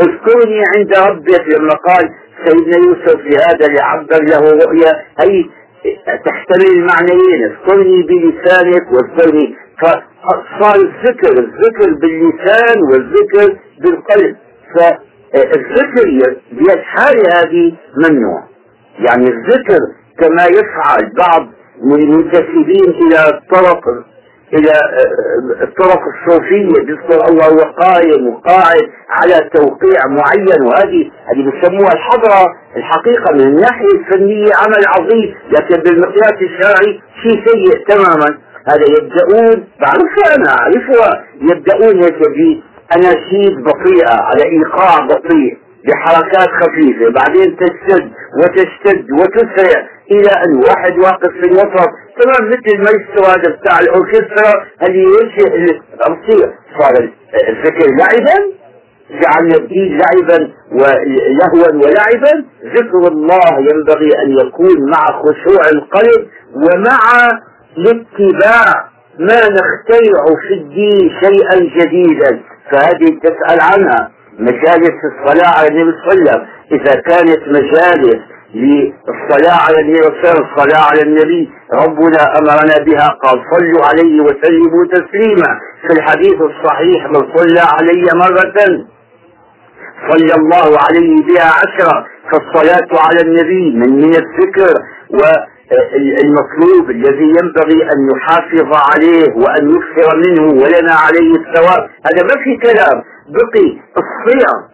[0.00, 2.10] اذكرني عند ربك لما قال
[2.44, 5.44] سيدنا يوسف لهذا اللي عبر له رؤيا هي
[6.06, 7.44] تحتمل المعنيين.
[7.44, 14.36] اذكرني بلسانك واذكرني فصار الذكر الذكر باللسان والذكر بالقلب.
[14.74, 18.42] فالذكر بأسحار هذه ممنوع.
[18.98, 19.78] يعني الذكر
[20.18, 21.48] كما يفعل بعض
[21.84, 23.80] المنتسبين إلى الطرق
[24.54, 31.92] إلى آه، الطرق الصوفية بيذكر الله وهو قائم وقاعد على توقيع معين وهذه هذه بيسموها
[31.92, 38.38] الحضرة الحقيقة من الناحية الفنية عمل عظيم لكن بالمقياس الشرعي شيء سيء تماما.
[38.66, 45.58] هذا يبدأون بعرفها أنا أعرفها يبدأون هيك بأناشيد بطيئة على إيقاع بطيء.
[45.88, 51.88] بحركات خفيفة بعدين تشتد وتشتد وتسرع إلى أن واحد واقف في الوسط
[52.22, 55.54] تمام مثل ما يستوى هذا بتاع الأوركسترا اللي يوجه
[55.94, 56.52] الأمصير.
[56.78, 57.10] صار
[57.48, 58.52] الفكر لعبا
[59.10, 62.44] جعلنا الدين لعبا ولهوا ولعبا.
[62.64, 66.98] ذكر الله ينبغي أن يكون مع خشوع القلب ومع
[67.78, 68.64] الاتباع
[69.18, 72.40] ما نخترع في الدين شيئا جديدا.
[72.70, 74.10] فهذه تسأل عنها.
[74.48, 76.40] مجالس الصلاة على النبي صلى الله عليه وسلم
[76.72, 78.20] إذا كانت مجالس
[78.54, 85.50] للصلاة على النبي وسلم الصلاة على النبي ربنا أمرنا بها قال صلوا عليه وسلموا تسليما.
[85.86, 88.86] في الحديث الصحيح من صلى علي مرة
[90.10, 94.74] صلى الله عليه بها عشرة فالصلاة على النبي من من الذكر
[95.72, 101.88] والمطلوب الذي ينبغي أن يحافظ عليه وأن يكثر منه ولنا عليه الثواب.
[102.06, 103.02] هذا ما في كلام.
[103.28, 104.72] بقي الصيام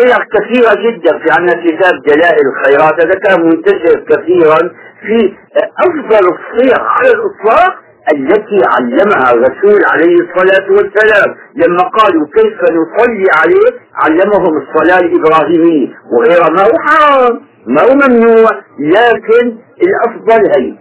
[0.00, 2.94] صيغ كثيرة جدا في عنا كتاب دلائل الخيرات.
[3.04, 4.70] هذا كان منتشر كثيرا
[5.06, 5.34] في
[5.78, 7.74] أفضل الصيغ على الإطلاق
[8.14, 16.48] التي علمها الرسول عليه الصلاة والسلام لما قالوا كيف نصلي عليه علمهم الصلاة الإبراهيمية وغيرها
[16.50, 20.74] ما هو حرام ما هو ممنوع لكن الأفضل هي.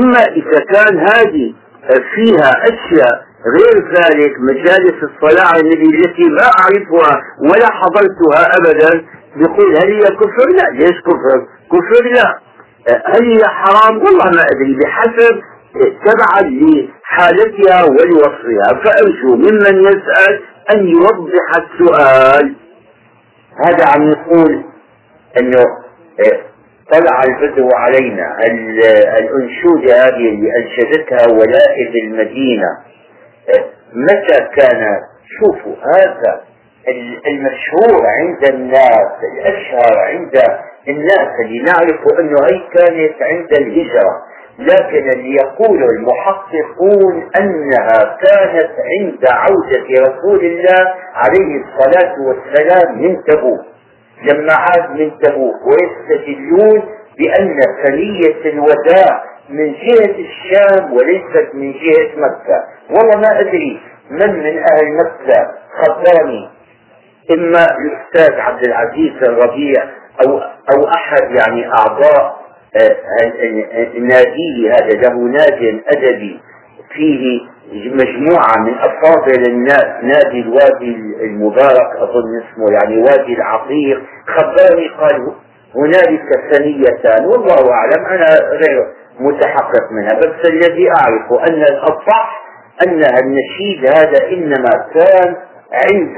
[0.00, 1.54] أما إذا كان هذه
[2.14, 9.04] فيها أشياء غير ذلك مجالس الصلاة النبي التي ما أعرفها ولا حضرتها أبدا
[9.36, 12.38] يقول هل هي كفر؟ لا ليش كفر؟ كفر لا
[13.06, 15.40] هل هي حرام؟ والله ما أدري بحسب
[16.04, 20.40] تبعا لحالتها ولوصفها فأرجو ممن يسأل
[20.74, 22.54] أن يوضح السؤال
[23.66, 24.64] هذا عم يقول
[25.40, 25.62] أنه
[26.92, 28.38] طلع البدو علينا
[29.18, 32.68] الأنشودة هذه اللي أنشدتها ولائد المدينة
[33.94, 35.00] متى كان
[35.38, 36.40] شوفوا هذا
[37.26, 40.36] المشهور عند الناس الأشهر عند
[40.88, 44.22] الناس اللي نعرف انه هي كانت عند الهجرة.
[44.58, 48.70] لكن اللي يقول المحققون أنها كانت
[49.00, 53.64] عند عودة رسول الله عليه الصلاة والسلام من تبوك.
[54.22, 56.82] لما عاد من تبوك ويستدلون
[57.18, 62.64] بأن ثنية الوداع من جهة الشام وليست من جهة مكة.
[62.90, 63.80] والله ما أدري
[64.10, 65.50] من من أهل مكة
[65.82, 66.48] خبرني.
[67.30, 69.82] إما الأستاذ عبد العزيز الربيع
[70.26, 70.38] أو
[70.74, 72.36] أو أحد يعني أعضاء
[73.98, 76.40] ناديه هذا له ناد أدبي.
[76.94, 77.40] فيه
[77.72, 84.02] مجموعة من أفاضل الناس نادي الوادي المبارك أظن اسمه يعني وادي العقيق.
[84.26, 85.32] خبرني قال
[85.74, 88.86] هنالك ثنيتان والله أعلم أنا غير
[89.20, 90.14] متحقق منها.
[90.14, 92.42] بس الذي أعرفه أن الأصح
[92.86, 95.36] أنها النشيد هذا إنما كان
[95.72, 96.16] عند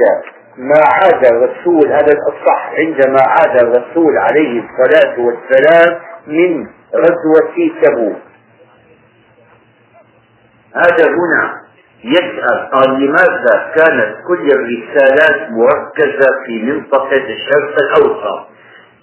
[0.57, 8.17] ما عاد الرسول هذا الأصح عندما عاد الرسول عليه الصلاة والسلام من غزوة تبوك.
[10.77, 11.69] هذا هنا
[12.05, 18.49] يسأل قال لماذا كانت كل الرسالات مركزة في منطقة الشرق الأوسط؟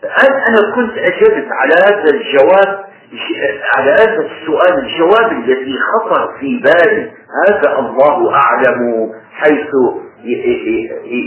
[0.03, 2.86] الآن أنا كنت أجبت على هذا الجواب
[3.78, 7.12] على هذا السؤال الجواب الذي خطر في بالي
[7.47, 9.69] هذا الله أعلم حيث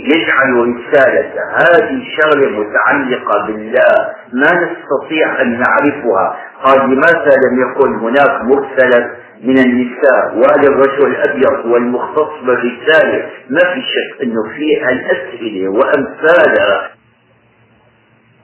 [0.05, 4.15] يجعل رسالته هذه شغلة متعلقة بالله.
[4.33, 6.37] ما نستطيع أن نعرفها.
[6.65, 9.11] قال لماذا لم يكن هناك مرسلا
[9.45, 16.91] من النساء وهذا الرجل الأبيض والمختص بالرسالة؟ ما في شك أنه في الأسئلة وأمثالها.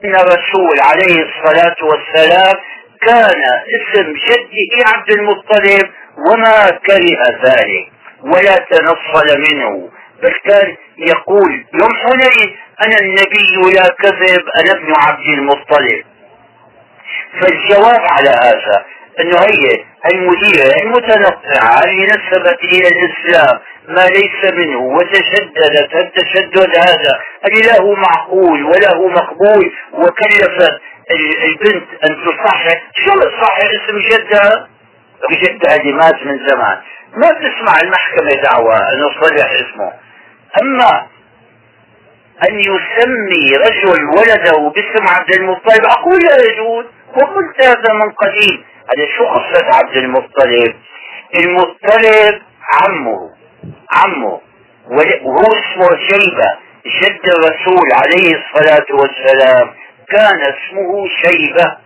[0.05, 2.55] إن الرسول عليه الصلاة والسلام
[3.05, 3.41] كان
[3.75, 5.89] اسم جده عبد المطلب
[6.27, 7.91] وما كره ذلك.
[8.23, 9.89] ولا تنصل منه.
[10.23, 16.03] بل كان يقول يوم حنين أنا النبي لا كذب أنا ابن عبد المطلب.
[17.41, 18.85] فالجواب على هذا
[19.19, 27.19] انه هي المديرة المتنطعة اللي نسبت إلى الإسلام ما ليس منه وتشددت التشدد هذا.
[27.47, 32.81] اللي له معقول وله مقبول وكلفت البنت أن تصحح.
[32.95, 34.67] شو تصحح؟ اسم جدها
[35.31, 36.77] جدها اللي مات من زمان.
[37.13, 39.93] ما تسمع المحكمة دعوة انه صلح اسمه.
[40.61, 41.07] أما
[42.49, 48.63] أن يسمي رجل ولده باسم عبد المطلب أقول لا يجوز وقلت هذا من قديم.
[48.89, 50.75] هذا شو قصة عبد المطلب؟
[51.35, 52.41] المطلب
[52.73, 53.29] عمه.
[53.91, 54.41] عمه.
[54.87, 56.65] وهو اسمه شيبة
[57.01, 59.73] جد الرسول عليه الصلاة والسلام.
[60.09, 61.77] كان اسمه شيبة.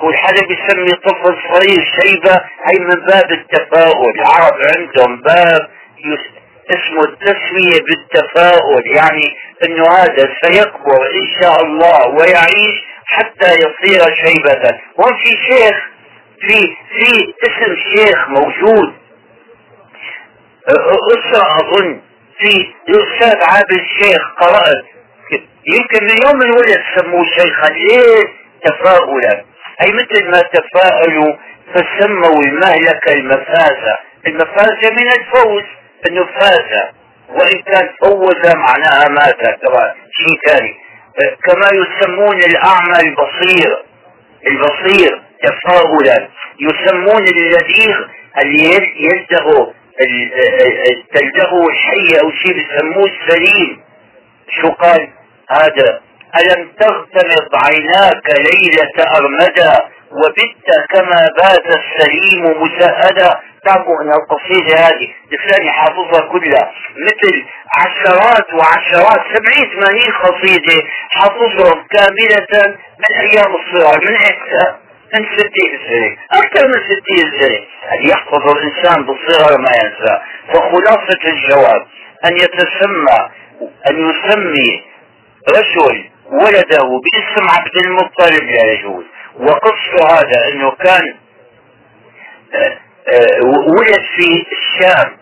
[0.00, 2.40] كل حدا بيسمي طفل صغير شيبة.
[2.64, 4.20] هي من باب التفاؤل.
[4.20, 5.70] العرب عندهم باب
[6.70, 8.86] اسمه التسمية بالتفاؤل.
[8.86, 14.78] يعني إنه هذا سيكبر إن شاء الله ويعيش حتى يصير شيبة.
[14.96, 15.76] وفي في شيخ
[16.40, 18.94] في في اسم شيخ موجود.
[20.68, 22.00] أسرة أظن.
[22.38, 24.84] في الأستاذ عابد الشيخ قرأت.
[25.66, 28.28] يمكن من يوم الولد سموه شيخا ليه
[28.64, 29.44] تفاؤلا.
[29.82, 31.36] أي مثل ما تفاءلوا
[31.74, 35.62] فسموا المهلكة المفازة المفازة من الفوز
[36.06, 36.88] إنه فاز.
[37.28, 40.74] وإن كان فوز معناها مات ترى شيء ثاني.
[41.44, 43.82] كما يسمون الأعمى البصير.
[44.46, 46.28] البصير تفاؤلا.
[46.60, 47.96] يسمون اللذيذ
[48.40, 49.66] اللي يلدغ
[51.14, 53.80] تلدغه الحية أو شيء بيسموه السليم.
[54.60, 55.08] شو قال؟
[55.50, 56.00] هذا.
[56.40, 65.70] ألم تغتمض عيناك ليلة أرمدا وبت كما بات السليم مسهدا؟ تعرفوا ان القصيدة هذه لساني
[65.70, 66.72] حافظها كلها.
[66.96, 67.44] مثل
[67.78, 72.66] عشرات وعشرات سبعين ثمانين قصيدة حافظهم كاملة
[72.98, 74.74] من أيام الصغر من حتى
[75.14, 77.58] من ستين سنة أكثر من ستين سنة.
[77.88, 80.20] هل يحفظ الإنسان بالصغر ما ينسى؟
[80.52, 81.86] فخلاصة الجواب
[82.24, 83.28] أن يتسمى
[83.90, 84.82] أن يسمي
[85.48, 89.04] رجل ولده باسم عبد المطلب لا يجوز
[89.40, 91.14] وقص هذا أنه كان
[92.54, 93.40] آه، آه،
[93.78, 95.16] ولد في الشام.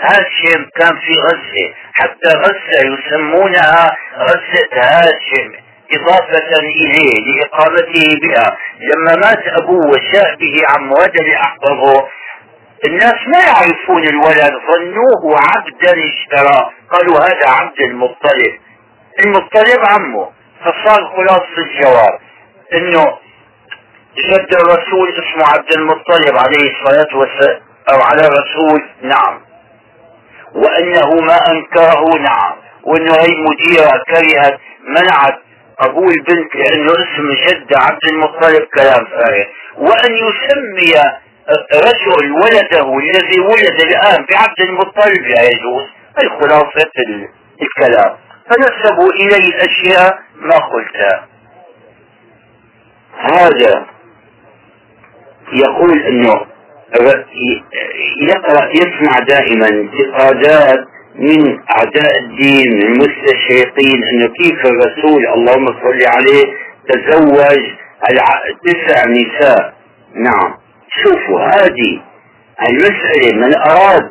[0.00, 1.74] هاشم كان في غزة.
[1.92, 5.52] حتى غزة يسمونها غزة هاشم
[5.92, 8.56] إضافة إليه لإقامته بها.
[8.80, 12.08] لما مات أبوه وشاء به عم وهذا لأحفظه
[12.84, 18.52] الناس ما يعرفون الولد ظنوه عبدا اشترى قالوا هذا عبد المطلب.
[19.20, 20.28] المطلب عمه.
[20.60, 22.18] فصار خلاصة الجواب.
[22.74, 23.18] إنه
[24.28, 27.60] جد الرسول اسمه عبد المطلب عليه الصلاة والسلام
[27.92, 29.40] أو على الرسول نعم.
[30.54, 32.52] وأنه ما أنكره نعم.
[32.84, 35.38] وإنه هي مديرة كرهت منعت
[35.80, 39.44] ابوه البنت لأنه اسم جد عبد المطلب كلام فارغ.
[39.76, 40.94] وأن يسمي
[41.74, 45.84] رجل ولده الذي ولد الآن بعبد المطلب لا يجوز.
[46.18, 46.90] هي خلاصة
[47.62, 48.16] الكلام.
[48.50, 51.28] فنسبوا إليه أشياء ما قلتها
[53.18, 53.86] هذا
[55.52, 56.46] يقول إنه
[58.22, 60.84] يقرأ يسمع دائما انتقادات
[61.14, 66.46] من أعداء الدين المستشرقين إنه كيف الرسول اللهم صل عليه
[66.88, 67.62] تزوج
[68.64, 69.74] تسع نساء.
[70.14, 70.54] نعم.
[71.02, 72.02] شوفوا هذه
[72.68, 74.10] المسألة من أراد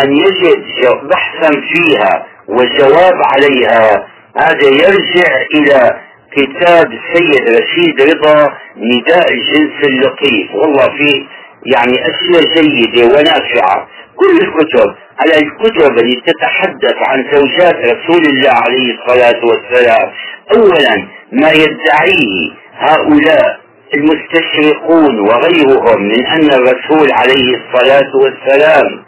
[0.00, 0.64] أن يجد
[1.10, 6.00] بحثا فيها وجواب عليها هذا يرجع إلى
[6.32, 10.54] كتاب السيد رشيد رضا نداء الجنس اللطيف.
[10.54, 11.26] والله في
[11.66, 13.88] يعني أشياء جيدة ونافعة.
[14.16, 20.12] كل الكتب على الكتب التي تتحدث عن زوجات رسول الله عليه الصلاة والسلام.
[20.56, 23.60] أولا ما يدعيه هؤلاء
[23.94, 29.02] المستشرقون وغيرهم من أن الرسول عليه الصلاة والسلام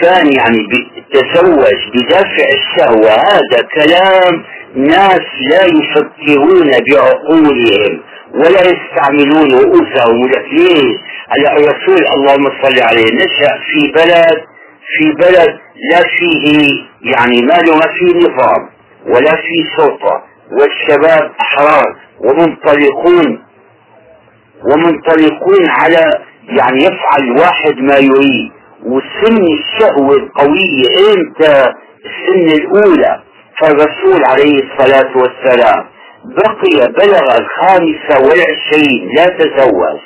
[0.00, 0.68] كان يعني
[1.12, 4.44] تزوج بدافع الشهوة هذا كلام
[4.76, 8.00] ناس لا يفكرون بعقولهم
[8.34, 10.22] ولا يستعملون رؤوسهم.
[10.22, 10.96] ولك ليش؟
[11.30, 14.44] على الرسول اللهم صل عليه نشأ في بلد
[14.96, 15.58] في بلد
[15.90, 16.68] لا فيه
[17.02, 18.68] يعني ما له ما فيه نظام
[19.06, 20.22] ولا فيه سلطة.
[20.52, 23.42] والشباب أحرار ومنطلقون
[24.64, 26.18] ومنطلقون على
[26.48, 28.52] يعني يفعل واحد ما يريد.
[28.86, 31.72] وسن الشهوة القوية إمتى؟
[32.04, 33.20] السن الأولى.
[33.60, 35.84] فالرسول عليه الصلاة والسلام
[36.24, 40.00] بقي بلغ الخامسة والعشرين لا تزوج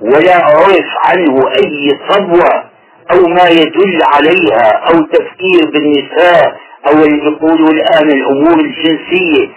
[0.00, 2.64] ولا عرف عنه أي صبوة
[3.12, 6.56] أو ما يدل عليها أو تفكير بالنساء
[6.86, 9.48] أو اللي يقولوا الآن الأمور الجنسية.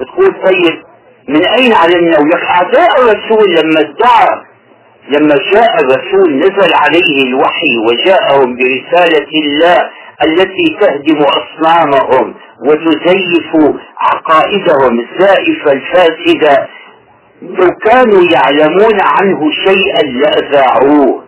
[0.00, 0.82] بتقول طيب
[1.28, 4.42] من أين علمنا؟ ولك أعداء الرسول لما ادعى
[5.10, 9.90] لما جاء الرسول نزل عليه الوحي وجاءهم برسالة الله
[10.24, 12.34] التي تهدم أصنامهم
[12.66, 16.68] وتزيف عقائدهم الزائفة الفاسدة
[17.42, 21.24] لو كانوا يعلمون عنه شيئا لأذاعوه.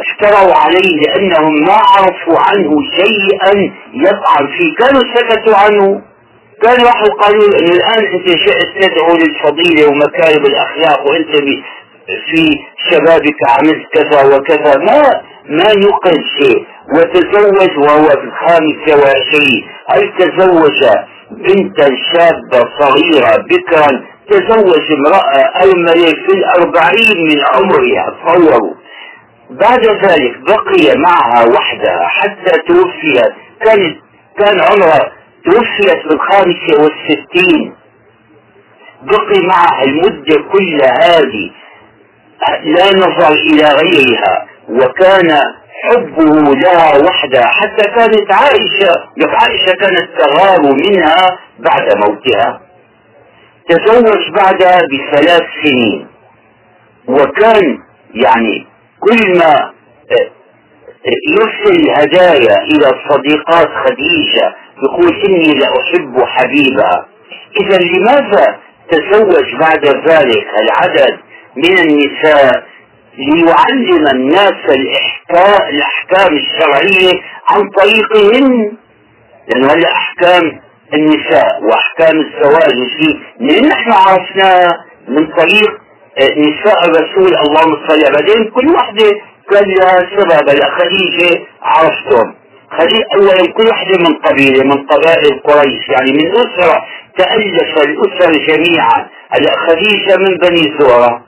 [0.00, 4.74] افتروا عليه لأنهم ما عرفوا عنه شيئا يطعن فيه.
[4.74, 6.02] كانوا سكتوا عنه.
[6.62, 11.34] كانوا راحوا قالوا انه الآن أنت جئت تدعو للفضيلة ومكارم الأخلاق وأنت
[12.26, 12.58] في
[12.90, 14.76] شبابك عملت كذا وكذا.
[14.78, 16.66] ما ما يقل شيء.
[16.94, 20.86] وتزوج وهو في الخامسة وعشرين أي تزوج
[21.30, 28.74] بنتا شابة صغيرة بكرا تزوج امرأة أرملة في الأربعين من عمرها تصوروا
[29.50, 33.32] بعد ذلك بقي معها وحدها حتى توفيت
[33.64, 33.96] كانت
[34.38, 35.12] كان عمرها
[35.44, 37.74] توفيت في الخامسة والستين.
[39.02, 41.50] بقي معها المدة كل هذه.
[42.64, 44.46] لا نظر إلى غيرها.
[44.68, 45.38] وكان
[45.82, 47.46] حبه لها وحدها.
[47.46, 52.60] حتى كانت عائشة عائشة كانت تغار منها بعد موتها.
[53.68, 56.06] تزوج بعدها بثلاث سنين.
[57.08, 57.78] وكان
[58.14, 58.66] يعني
[59.00, 59.72] كل ما
[61.36, 67.06] يرسل هدايا إلى صديقات خديجة يقول إني لأحب حبيبها.
[67.60, 68.56] إذا لماذا
[68.90, 71.18] تزوج بعد ذلك العدد
[71.64, 72.64] من النساء
[73.18, 74.54] ليعلم الناس
[75.70, 78.72] الأحكام الشرعية عن طريقهن.
[79.48, 80.60] لأنه هلا أحكام
[80.94, 85.70] النساء وأحكام الزواج وشيء لأن نحن عرفناها من طريق
[86.18, 89.10] آه، نساء الرسول اللهم صل بعدين كل وحدة
[89.50, 92.32] كان لها سبب خديجة عرفتم
[92.70, 96.84] خديجة أولا كل وحدة من قبيلة من قبائل قريش يعني من أسرة
[97.18, 99.06] تألف الأسر جميعا.
[99.66, 101.22] خديجة من بني زهرة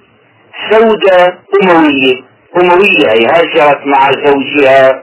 [0.71, 2.23] سودة أموية.
[2.57, 5.03] أموية هي هاجرت مع زوجها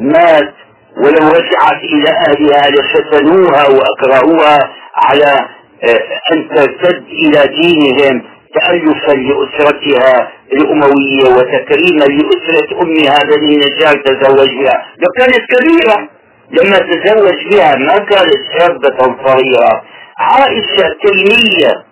[0.00, 0.54] مات
[0.96, 4.58] ولو رجعت إلى أهلها لفتنوها وأكرهوها
[4.94, 5.46] على
[5.84, 8.22] آه، أن ترتد إلى دينهم
[8.54, 14.86] تألفا لأسرتها الأموية وتكريما لأسرة أمها بني النجار تزوج بها.
[15.18, 16.08] كانت كبيرة
[16.50, 19.82] لما تزوج بها ما كانت شابة صغيرة.
[20.18, 21.84] عائشة تيمية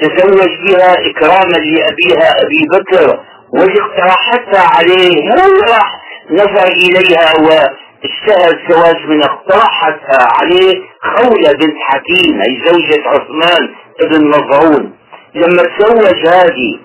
[0.00, 3.20] تزوج بها إكراما لأبيها أبي بكر
[3.52, 12.62] واقترحتها عليه مو راح نظر إليها واشتهى الزواج من اقترحتها عليه خولة بنت حكيم أي
[12.66, 13.74] زوجة عثمان
[14.10, 14.92] بن مظعون
[15.34, 16.78] لما تزوج هذه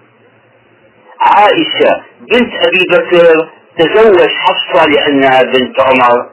[1.21, 2.01] عائشة
[2.31, 6.25] بنت أبي بكر تزوج حفصة لأنها بنت عمر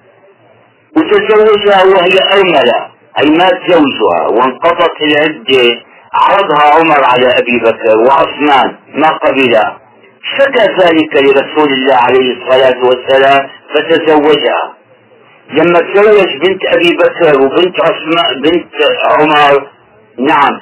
[0.97, 5.81] وتزوجها وهي أرملة أي مات زوجها وانقضت العدة
[6.15, 9.79] عرضها عمر على أبي بكر وعثمان ما قبلها
[10.39, 14.75] شكى ذلك لرسول الله عليه الصلاة والسلام فتزوجها.
[15.51, 18.75] لما تزوج بنت أبي بكر وبنت عثمان بنت
[19.11, 19.67] عمر
[20.19, 20.61] نعم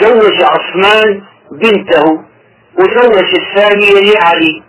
[0.00, 1.22] زوج عثمان
[1.52, 2.20] بنته
[2.78, 4.62] وزوج الثانية لعلي.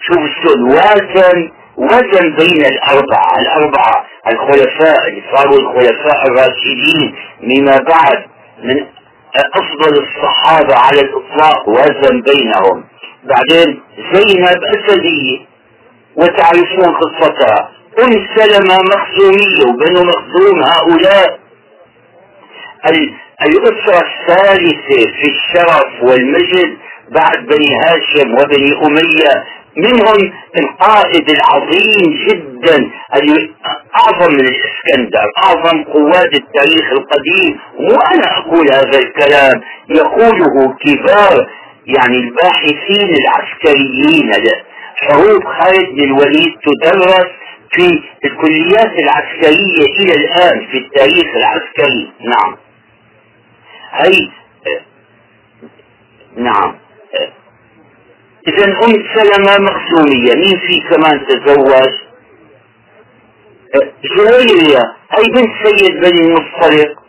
[0.00, 3.40] شوف السؤال وازن وزن بين الأربعة.
[3.40, 8.24] الأربعة الخلفاء اللي صاروا الخلفاء الراشدين مما بعد
[8.62, 8.86] من
[9.36, 12.84] أفضل الصحابة على الإطلاق وزن بينهم.
[13.24, 15.38] بعدين زينب أسدية
[16.16, 17.70] وتعرفون قصتها.
[18.04, 21.38] أم سلمة مخزومية وبنو مخزوم هؤلاء.
[23.46, 26.76] الأسرة الثالثة في الشرف والمجد
[27.10, 29.44] بعد بني هاشم وبني أمية
[29.76, 32.90] منهم القائد العظيم جدا
[33.96, 37.58] أعظم من الإسكندر أعظم قوات التاريخ القديم.
[37.78, 41.46] وأنا أقول هذا الكلام يقوله كبار
[41.86, 44.32] يعني الباحثين العسكريين.
[44.96, 47.26] حروب خالد بن الوليد تدرس
[47.70, 52.10] في الكليات العسكرية إلى الآن في التاريخ العسكري.
[52.20, 52.56] نعم.
[53.92, 54.30] هي
[56.36, 56.74] نعم.
[58.48, 61.92] إذا أم سلمة مخزومية مين في كمان تزوج
[64.16, 64.78] جويرية
[65.10, 67.00] هي بنت سيد بني المصطلق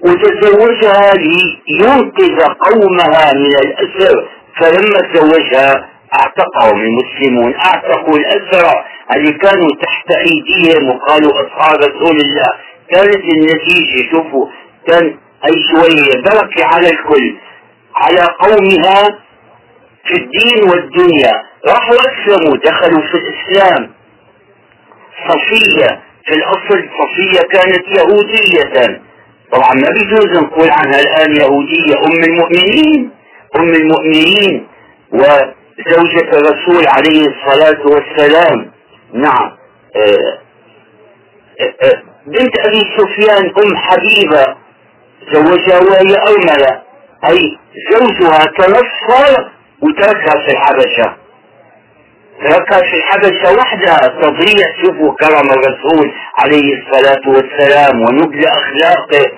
[0.00, 8.84] وتزوجها لينقذ قومها من الأسر فلما تزوجها اعتقهم المسلمون أعتقوا الأسرى
[9.16, 12.52] اللي كانوا تحت أيديهم وقالوا أصحاب رسول الله.
[12.90, 14.46] كانت النتيجة شوفوا
[14.86, 15.04] كان
[15.44, 17.36] أي شوية بركة على الكل
[17.96, 19.18] على قومها
[20.06, 21.32] في الدين والدنيا
[21.66, 23.90] راحوا أسلموا دخلوا في الإسلام.
[25.28, 29.00] صفية في الأصل صفية كانت يهودية.
[29.52, 31.94] طبعا ما بيجوز نقول عنها الآن يهودية.
[32.06, 33.10] أم المؤمنين
[33.56, 34.66] أم المؤمنين
[35.12, 38.70] وزوجة الرسول عليه الصلاة والسلام.
[39.12, 39.52] نعم.
[39.96, 40.38] آه،
[41.60, 44.56] آه، آه، بنت أبي سفيان أم حبيبة
[45.32, 46.82] زوجها وهي أرملة.
[47.24, 47.58] أي
[47.92, 51.16] زوجها تنصر وتركها في الحبشة.
[52.44, 54.08] تركها في الحبشة وحدها.
[54.22, 59.30] تضيع شوفوا كرم الرسول عليه الصلاة والسلام ونبل أخلاقه.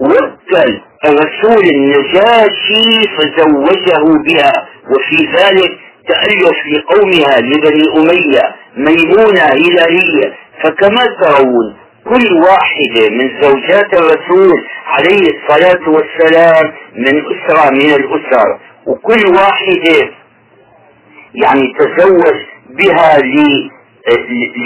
[0.00, 4.66] وكل الرسول النجاشي فزوجه بها.
[4.90, 5.72] وفي ذلك
[6.08, 10.34] تألف لقومها لبني أمية ميمونة هلالية.
[10.62, 18.58] فكما ترون كل واحدة من زوجات الرسول عليه الصلاة والسلام من أسرة من الأسر.
[18.86, 20.10] وكل واحدة
[21.34, 22.36] يعني تزوج
[22.70, 23.18] بها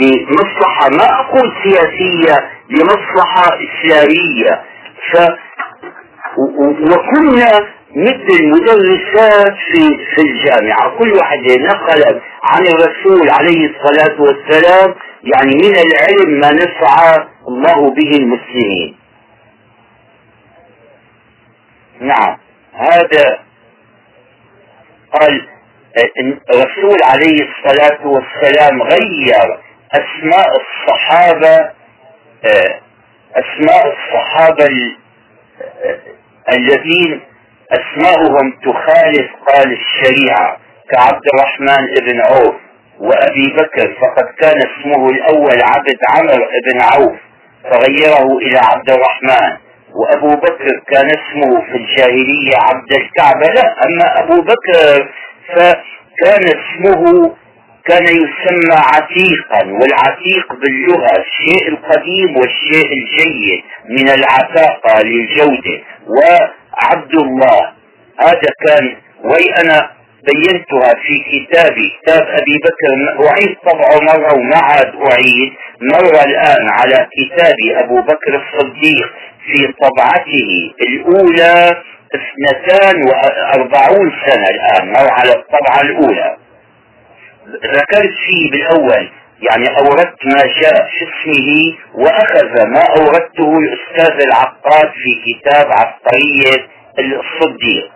[0.00, 4.62] لمصلحة ما أقول سياسية لمصلحة إسلامية.
[5.12, 5.16] ف
[6.80, 10.98] وكنا مثل المدرسات في في الجامعة.
[10.98, 18.16] كل واحدة نقلت عن الرسول عليه الصلاة والسلام يعني من العلم ما نفع الله به
[18.16, 18.96] المسلمين.
[22.00, 22.36] نعم.
[22.74, 23.38] هذا
[25.12, 25.48] قال
[26.50, 29.58] الرسول عليه الصلاة والسلام غير
[29.92, 31.70] أسماء الصحابة
[33.36, 34.68] أسماء الصحابة
[36.52, 37.20] الذين
[37.72, 40.56] أسماؤهم تخالف قال الشريعة
[40.90, 42.54] كعبد الرحمن بن عوف
[42.98, 47.18] وأبي بكر فقد كان اسمه الأول عبد عمر بن عوف
[47.64, 49.56] فغيره إلى عبد الرحمن.
[49.94, 53.46] وأبو بكر كان اسمه في الجاهلية عبد الكعبة.
[53.54, 55.08] لا أما أبو بكر
[55.54, 57.32] فكان اسمه
[57.84, 65.80] كان يسمى عتيقا والعتيق باللغة الشيء القديم والشيء الجيد من العتاقة للجودة.
[66.06, 67.60] وعبد الله
[68.18, 69.90] هذا كان وي أنا
[70.26, 77.06] بينتها في كتابي كتاب أبي بكر أعيد طبعه مرة وما عاد أعيد مرة الآن على
[77.18, 79.12] كتاب أبو بكر الصديق
[79.52, 81.76] في طبعته الأولى
[82.14, 86.36] اثنتان وأربعون سنة الآن مر على الطبعة الأولى.
[87.64, 89.10] ذكرت فيه بالأول
[89.50, 96.66] يعني أوردت ما جاء في اسمه وأخذ ما أوردته الأستاذ العقاد في كتاب عبقرية
[96.98, 97.90] الصديق.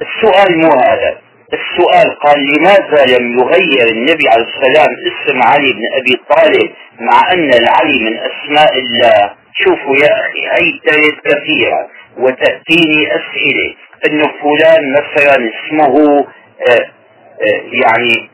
[0.00, 1.18] السؤال مو هذا.
[1.52, 7.50] السؤال قال لماذا لم يغير النبي عليه السلام اسم علي بن أبي طالب مع أن
[7.54, 11.88] العلي من أسماء الله؟ شوفوا يا أخي ترد كثيرة
[12.18, 13.74] وتأتيني أسئلة.
[14.06, 16.24] أنه فلان مثلا اسمه
[16.68, 18.30] آه، آه، يعني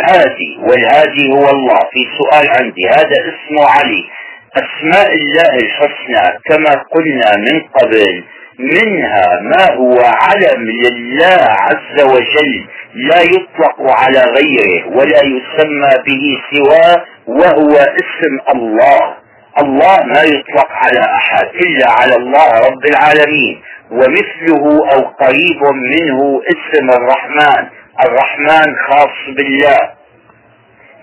[0.00, 1.78] هادي والهادي هو الله.
[1.92, 4.04] في سؤال عندي هذا اسمه علي.
[4.56, 8.24] أسماء الله الحسنى كما قلنا من قبل
[8.58, 12.64] منها ما هو علم لله عز وجل
[12.94, 19.21] لا يطلق على غيره ولا يسمى به سواه وهو اسم الله.
[19.60, 26.90] الله ما يطلق على أحد إلا على الله رب العالمين ومثله أو قريب منه اسم
[26.90, 27.68] الرحمن
[28.04, 29.80] الرحمن خاص بالله.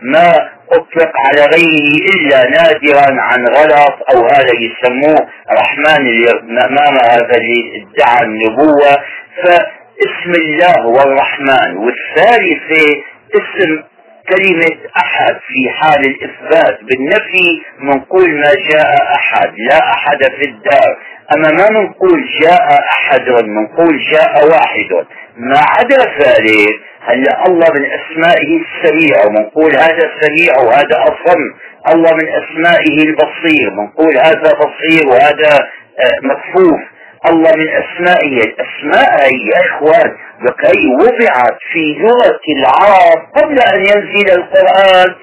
[0.01, 6.27] ما أطلق على غيره إلا نادرا عن غلط أو هذا يسموه رحمن
[6.57, 8.97] امام هذا اللي ادعى النبوة.
[9.43, 13.01] فاسم الله هو الرحمن والثالثة
[13.35, 13.83] اسم
[14.29, 20.97] كلمة أحد في حال الإثبات بالنفي منقول ما جاء أحد لا أحد في الدار.
[21.35, 25.05] أما ما منقول جاء أحد منقول جاء واحد.
[25.37, 31.41] ما عدا ذلك هلأ الله من أسمائه السميع ومنقول هذا سميع وهذا أصم.
[31.87, 35.67] الله من أسمائه البصير منقول هذا بصير وهذا
[35.99, 36.79] آه، مكفوف.
[37.25, 40.17] الله من اسمائه الاسماء هي يا إخوان.
[40.47, 45.15] وكي وضعت في لغة العرب قبل أن ينزل القرآن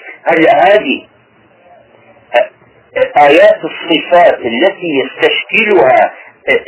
[0.65, 1.07] هذه
[3.17, 6.13] آيات الصفات التي يستشكلها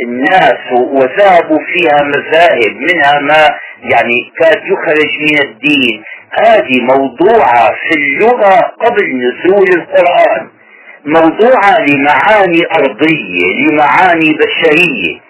[0.02, 6.02] الناس وذهبوا فيها مذاهب منها ما يعني كاد يخرج من الدين؟
[6.40, 10.48] هذه موضوعة في اللغة قبل نزول القرآن.
[11.04, 15.20] موضوعة لمعاني أرضية لمعاني بشرية.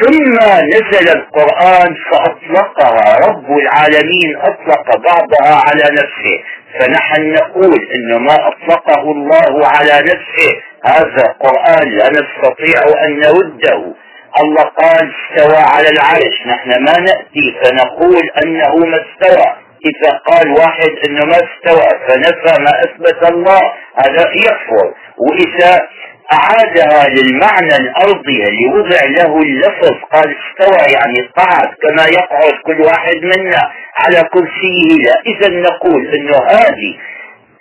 [0.00, 0.34] ثم
[0.74, 3.28] نزل القرآن فأطلقها.
[3.28, 6.42] رب العالمين أطلق بعضها على نفسه.
[6.78, 10.56] فنحن نقول إن ما أطلقه الله على نفسه.
[10.84, 13.94] هذا قرآن لا نستطيع أن نرده
[14.42, 16.46] الله قال استوى على العرش.
[16.46, 19.54] نحن ما نأتي فنقول أنه ما استوى.
[19.84, 23.60] إذا قال واحد أنه ما استوى فنفى ما أثبت الله
[23.96, 24.94] هذا يكفر.
[25.18, 25.80] وإذا
[26.32, 33.16] أعادها للمعنى الأرضي اللي وضع له اللفظ قال استوى يعني قعد كما يقعد كل واحد
[33.22, 35.14] منا على كرسيه لا.
[35.26, 36.96] إذا نقول أنه هذه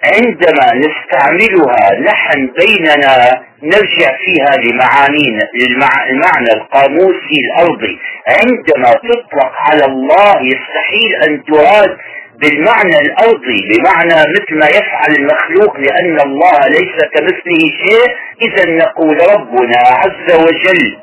[0.03, 7.99] عندما نستعملها نحن بيننا نرجع فيها لمعانينا للمعنى القاموسي الأرضي.
[8.27, 11.97] عندما تطلق على الله يستحيل أن تراد
[12.41, 19.77] بالمعنى الأرضي بمعنى مثل ما يفعل المخلوق لأن الله ليس كمثله شيء إذا نقول ربنا
[19.77, 20.97] عز وجل.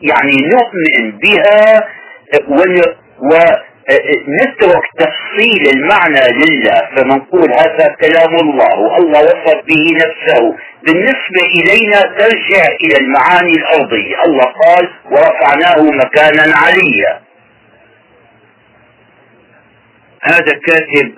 [0.00, 1.84] يعني نؤمن بها
[3.90, 10.56] ونترك تفصيل المعنى لله فنقول هذا كلام الله والله وصف به نفسه.
[10.86, 14.16] بالنسبة إلينا ترجع إلى المعاني الأرضية.
[14.26, 17.20] الله قال ورفعناه مكانا عليا.
[20.22, 21.12] هذا كاتب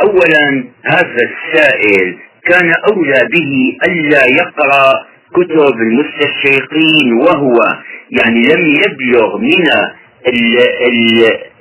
[0.00, 7.56] اولا هذا السائل كان أولى به الا يقرأ كتب المستشرقين وهو
[8.10, 9.66] يعني لم يبلغ من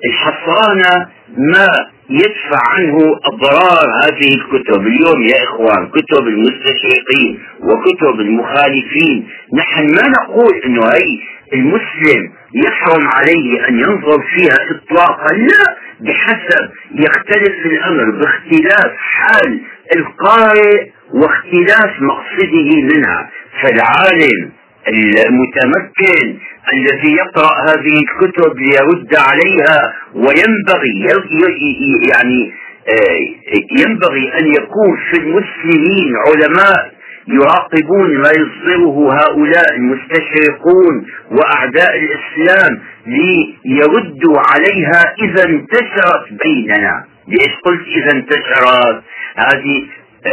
[0.06, 1.70] الحصانه ما
[2.10, 4.88] يدفع عنه أضرار هذه الكتب.
[4.88, 9.28] اليوم يا إخوان كتب المستشرقين وكتب المخالفين.
[9.58, 11.20] نحن ما نقول إنه هي
[11.54, 15.34] المسلم يحرم عليه أن ينظر فيها اطلاقا.
[15.34, 19.62] لا بحسب يختلف الأمر باختلاف حال
[19.96, 23.30] القارئ واختلاف مقصده منها.
[23.62, 24.52] فالعالم
[24.90, 26.38] المتمكن
[26.74, 31.08] الذي يقرأ هذه الكتب ليرد عليها وينبغي
[32.10, 32.54] يعني
[32.90, 33.20] آه،
[33.72, 42.80] ينبغي أن يكون في المسلمين علماء يراقبون ما يصدره هؤلاء المستشرقون وأعداء الإسلام
[43.66, 47.06] ليردوا عليها إذا انتشرت بيننا.
[47.28, 49.04] ليش قلت إذا انتشرت؟
[49.36, 49.88] هذه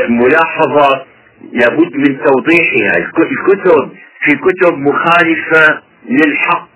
[0.09, 1.05] ملاحظة
[1.53, 2.97] لابد من توضيحها.
[2.99, 3.91] الكتب
[4.25, 6.69] في كتب مخالفة للحق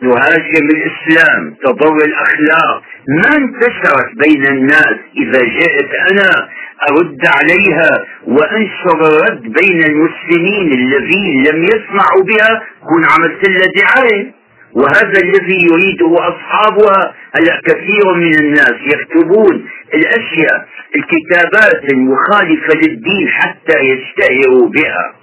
[0.00, 2.82] تهاجم الإسلام تضر الأخلاق.
[3.22, 6.48] ما انتشرت بين الناس إذا جئت أنا
[6.90, 14.32] أرد عليها وأنشر الرد بين المسلمين الذين لم يسمعوا بها كن عملت لها دعايه
[14.74, 24.68] وهذا الذي يريده أصحابها هلأ كثير من الناس يكتبون الأشياء الكتابات المخالفة للدين حتى يشتهروا
[24.68, 25.14] بها.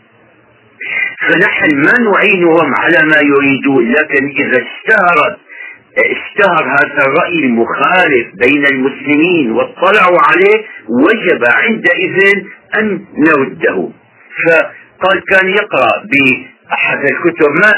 [1.27, 5.37] فنحن ما نعينهم على ما يريدون لكن إذا اشتهرت
[5.97, 12.43] اشتهر هذا الرأي المخالف بين المسلمين واطلعوا عليه وجب عندئذ
[12.77, 13.89] أن نرده.
[14.45, 16.03] فقال كان يقرأ
[16.73, 17.73] أحد الكتب ما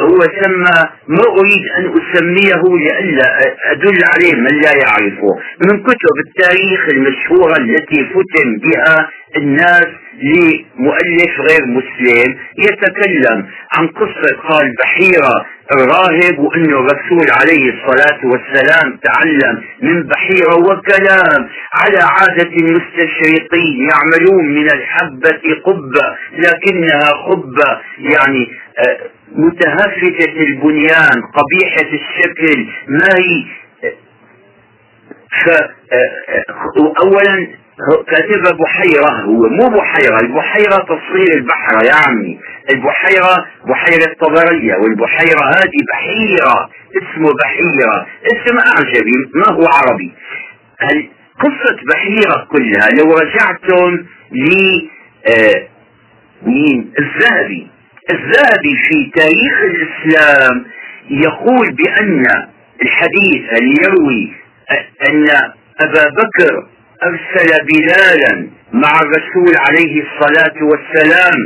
[0.00, 3.38] هو سمى ما أريد أن أسميه لئلا
[3.72, 5.38] أدل عليه من لا يعرفه.
[5.60, 9.86] من كتب التاريخ المشهورة التي فتن بها الناس
[10.22, 19.62] لمؤلف غير مسلم يتكلم عن قصة قال بحيرة الراهب وأن الرسول عليه الصلاة والسلام تعلم
[19.82, 28.98] من بحيرة وكلام على عادة المستشرقين يعملون من الحبة قبة لكنها قبة يعني آه،
[29.32, 33.44] متهفتة البنيان قبيحة الشكل ما هي
[36.76, 37.48] فأولا
[38.10, 42.38] كاتب بحيرة هو مو بحيرة البحيرة تصوير البحر يا عمي
[42.70, 48.06] البحيرة بحيرة طبرية والبحيرة هذه بحيرة اسمه بحيرة.
[48.26, 50.12] اسم أعجبي ما هو عربي.
[51.40, 54.50] قصة بحيرة كلها لو رجعتم ل
[55.30, 55.68] آه،
[56.42, 57.68] مين؟ الذهبي.
[58.10, 60.64] الذهبي في تاريخ الإسلام
[61.10, 62.26] يقول بأن
[62.82, 64.32] الحديث اللي يروي
[65.08, 65.30] أن
[65.80, 66.66] أبا بكر
[67.02, 71.36] أرسل بلالا مع الرسول عليه الصلاة والسلام.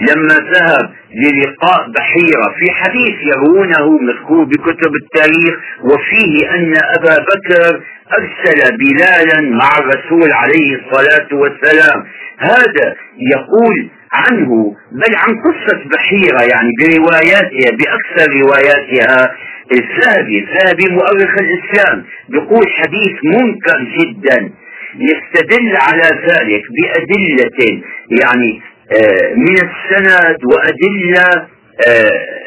[0.00, 7.80] لما ذهب للقاء بحيرة في حديث يرونه مذكور بكتب التاريخ وفيه أن أبا بكر
[8.18, 12.04] أرسل بلالا مع الرسول عليه الصلاة والسلام.
[12.38, 12.94] هذا
[13.34, 19.34] يقول عنه بل عن قصة بحيرة يعني برواياتها بأكثر رواياتها.
[19.72, 24.50] الذهبي الذهبي مؤرخ الإسلام يقول حديث منكر جدا.
[24.98, 27.82] يستدل على ذلك بأدلة
[28.22, 28.60] يعني
[28.92, 31.46] آه، من السند وأدلة
[31.88, 32.46] آه،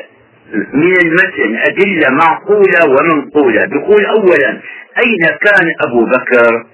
[0.74, 3.66] من المتن أدلة معقولة ومنقولة.
[3.66, 4.50] بيقول أولا
[5.00, 6.66] أين كان أبو بكر؟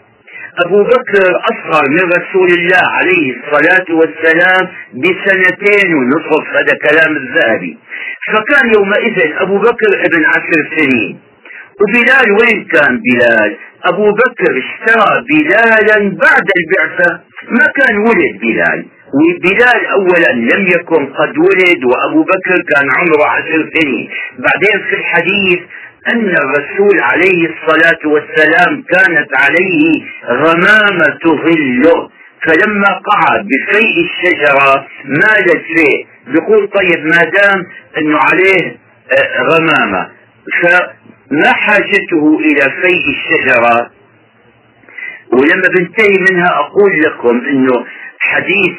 [0.59, 7.77] أبو بكر أصغر من رسول الله عليه الصلاة والسلام بسنتين ونصف هذا كلام الذهبي.
[8.33, 11.19] فكان يومئذ أبو بكر ابن عشر سنين.
[11.81, 17.19] وبلال وين كان بلال؟ أبو بكر اشترى بلالا بعد البعثة.
[17.49, 18.85] ما كان ولد بلال.
[19.13, 24.09] وبلال اولا لم يكن قد ولد وأبو بكر كان عمره عشر سنين.
[24.39, 25.59] بعدين في الحديث
[26.07, 32.09] أن الرسول عليه الصلاة والسلام كانت عليه غمامة ظله
[32.43, 37.65] فلما قعد بفيء الشجرة مال الفيء بيقول طيب ما دام
[37.97, 38.77] أنه عليه
[39.11, 40.09] آه، غمامة.
[40.63, 43.91] فما حاجته إلى فيء الشجرة؟
[45.33, 47.85] ولما بنتهي منها أقول لكم أنه
[48.19, 48.73] حديث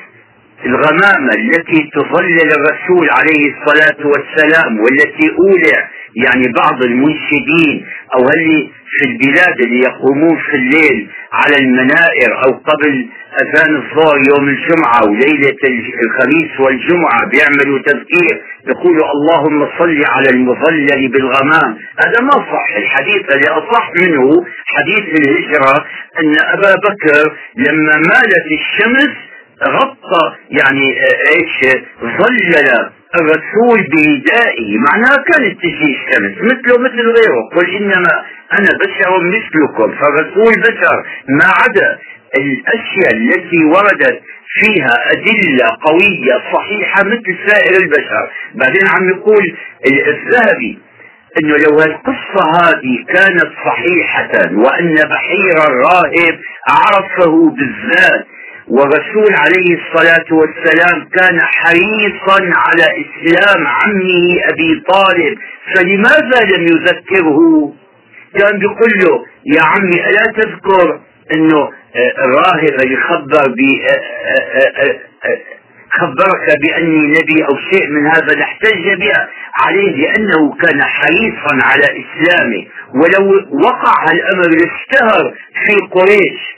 [0.66, 5.88] الغمامة التي تظلل الرسول عليه الصلاة والسلام والتي أولع
[6.24, 13.08] يعني بعض المنشدين أو اللي في البلاد اللي يقومون في الليل على المنائر أو قبل
[13.42, 15.56] أذان الظهر يوم الجمعة وليلة
[16.04, 21.78] الخميس والجمعة بيعملوا تذكير يقولوا اللهم صل على المظلل بالغمام.
[22.04, 22.76] هذا ما صح.
[22.76, 25.84] الحديث الذي أصح منه حديث الهجرة
[26.20, 29.16] أن أبا بكر لما مالت الشمس
[29.64, 30.94] غطى يعني
[31.34, 32.95] إيش؟ ظلل.
[33.14, 37.48] الرسول بندائه معناها كانت تجي الشمس مثله مثل غيره.
[37.56, 39.94] قل إنما أنا بشر مثلكم.
[39.94, 41.98] فالرسول بشر ما عدا
[42.34, 44.20] الأشياء التي وردت
[44.54, 48.30] فيها أدلة قوية صحيحة مثل سائر البشر.
[48.54, 50.78] بعدين عم يقول الذهبي
[51.38, 56.38] إنه لو القصة هذه كانت صحيحة وأن بحير الراهب
[56.68, 58.26] عرفه بالذات
[58.68, 65.38] والرسول عليه الصلاة والسلام كان حريصا على إسلام عمه أبي طالب.
[65.74, 67.72] فلماذا لم يذكره؟
[68.34, 71.00] كان بيقول له يا عمي ألا تذكر
[71.32, 71.58] أنه
[71.96, 73.58] آه، الراهب اللي خبر ب
[75.90, 78.34] خبرك بأني نبي أو شيء من هذا.
[78.34, 79.02] لاحتج
[79.54, 82.66] عليه لأنه كان حريصا على إسلامه.
[82.94, 85.34] ولو وقع الأمر اشتهر
[85.66, 86.55] في قريش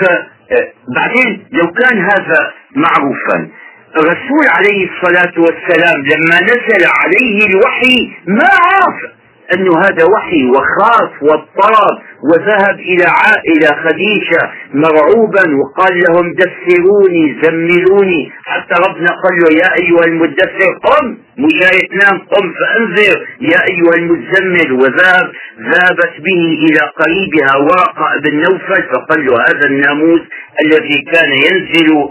[0.00, 3.48] فبعدين لو كان هذا معروفا
[3.96, 9.12] الرسول عليه الصلاة والسلام لما نزل عليه الوحي ما عرف
[9.54, 11.98] انه هذا وحي وخاف واضطرب
[12.32, 18.32] وذهب إلى عائلة خديجة مرعوبا وقال لهم دثروني زملوني.
[18.44, 21.18] حتى ربنا قال له يا أيها المدثر قم.
[21.38, 21.52] مش
[21.90, 23.26] تنام قم فأنذر.
[23.40, 24.72] يا أيها المزمل.
[24.72, 30.20] وذهب ذهبت به إلى قريبها ورقة بن نوفل فقال له هذا الناموس
[30.64, 32.08] الذي كان ينزل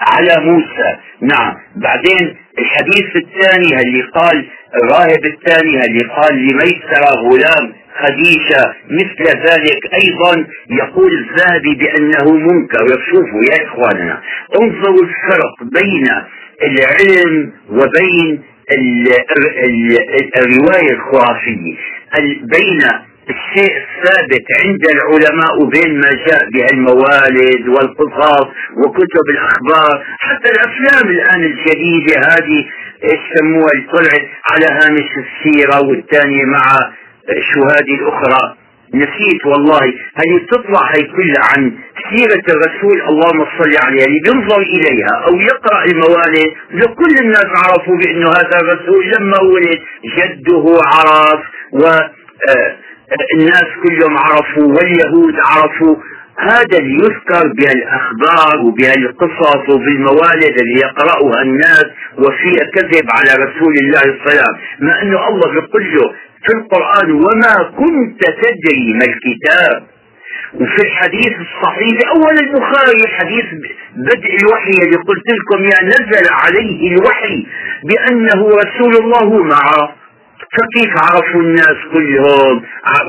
[0.00, 0.96] على موسى.
[1.20, 1.54] نعم.
[1.76, 4.46] بعدين الحديث الثاني اللي قال
[4.82, 12.86] الراهب الثاني اللي قال لميسر غلام خديجة مثل ذلك أيضا يقول الذهبي بأنه منكر.
[13.10, 14.20] شوفوا يا إخواننا
[14.60, 16.08] انظروا الفرق بين
[16.62, 18.42] العلم وبين
[20.36, 21.76] الرواية الخرافية.
[22.42, 22.82] بين
[23.30, 28.46] الشيء الثابت عند العلماء وبين ما جاء به الموالد والقصص
[28.86, 30.04] وكتب الأخبار.
[30.18, 32.66] حتى الأفلام الآن الجديدة هذه
[33.02, 36.62] يسموها طلعت على هامش السيرة والثانية مع
[37.56, 38.56] هذه الأخرى.
[38.94, 39.84] نسيت والله
[40.16, 41.72] هي تطلع هي كلها عن
[42.10, 46.52] سيرة الرسول اللهم صل عليه اللي بينظر إليها أو يقرأ الموالد.
[46.70, 49.80] لكل الناس عرفوا بأنه هذا الرسول لما ولد
[50.18, 51.40] جده عرف
[51.72, 51.86] و
[52.48, 52.76] آه،
[53.34, 55.96] الناس كلهم عرفوا واليهود عرفوا
[56.38, 61.84] هذا اللي يذكر بهالاخبار وبهالقصص وبالموالد اللي يقرأها الناس
[62.18, 66.12] وفيها كذب على رسول الله السلام ما أنه الله بيقول له
[66.46, 69.86] في القرآن وما كنت تدري ما الكتاب.
[70.54, 73.44] وفي الحديث الصحيح أول البخاري حديث
[73.96, 77.46] بدء الوحي اللي قلت لكم يا نزل عليه الوحي
[77.84, 79.96] بأنه رسول الله معه.
[80.54, 82.62] فكيف عرفوا الناس كلهم؟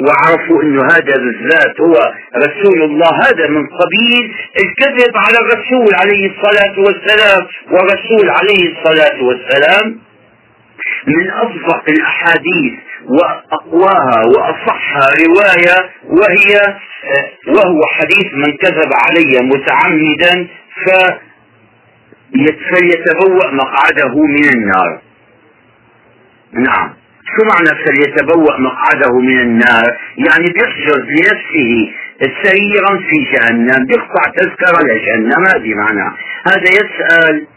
[0.07, 6.79] وعرفوا إنه هذا بالذات هو رسول الله هذا من قبيل الكذب على الرسول عليه الصلاة
[6.79, 7.47] والسلام.
[7.71, 9.99] والرسول عليه الصلاة والسلام
[11.07, 12.73] من أصدق الأحاديث
[13.05, 16.75] وأقواها وأصحها رواية وهي
[17.47, 20.47] وهو حديث من كذب علي متعمدا
[22.71, 25.01] فليتبوأ مقعده من النار.
[26.53, 26.93] نعم.
[27.25, 31.91] شو معنى فليتبوأ مقعده من النار يعني بيحجز لنفسه
[32.43, 36.13] سريرا في جهنم بيقطع تذكرة لجهنم هذه معناه
[36.47, 37.47] هذا يسأل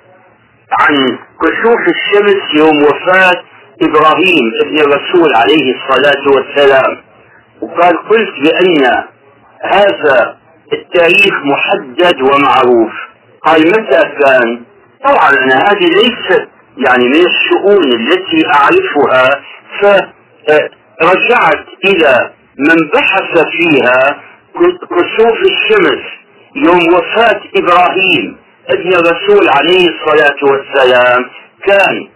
[0.81, 3.43] عن كسوف الشمس يوم وفاة
[3.83, 6.97] إبراهيم ابن الرسول عليه الصلاة والسلام.
[7.63, 9.05] وقال قلت بأن
[9.63, 10.37] هذا
[10.73, 12.93] التاريخ محدد ومعروف.
[13.43, 14.61] قال متى كان؟
[15.05, 16.49] طبعا أنا هذه ليست
[16.87, 19.43] يعني من الشؤون التي أعرفها
[19.81, 24.21] فرجعت إلى من بحث فيها
[24.91, 26.03] كسوف الشمس
[26.57, 28.37] يوم وفاة إبراهيم
[28.69, 31.25] ابن الرسول عليه الصلاة والسلام
[31.65, 32.09] كان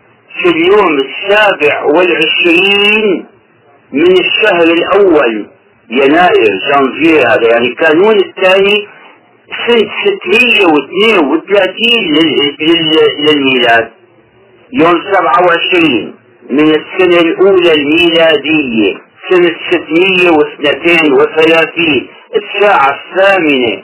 [0.42, 3.26] في اليوم السابع والعشرين
[3.92, 5.46] من الشهر الأول
[5.90, 8.88] يناير جانفير هذا يعني كانون الثاني
[9.66, 11.78] سنة 632
[13.28, 13.90] للميلاد.
[14.72, 16.14] يوم 27
[16.50, 18.94] من السنة الأولى الميلادية
[19.30, 23.82] سنة 632 الساعة الثامنة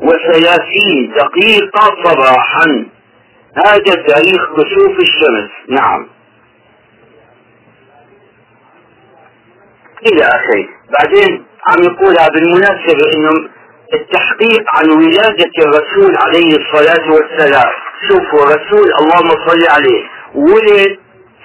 [0.00, 2.86] وثلاثين دقيقة صباحا.
[3.66, 5.50] هذا تاريخ كسوف الشمس.
[5.68, 6.06] نعم.
[10.06, 10.68] إلى آخره.
[10.98, 13.48] بعدين عم يقولها بالمناسبة إنه
[13.94, 17.72] التحقيق عن ولادة الرسول عليه الصلاة والسلام.
[18.08, 20.02] شوفوا رسول اللهم صل عليه.
[20.34, 20.98] ولد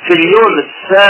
[0.07, 0.63] في اليوم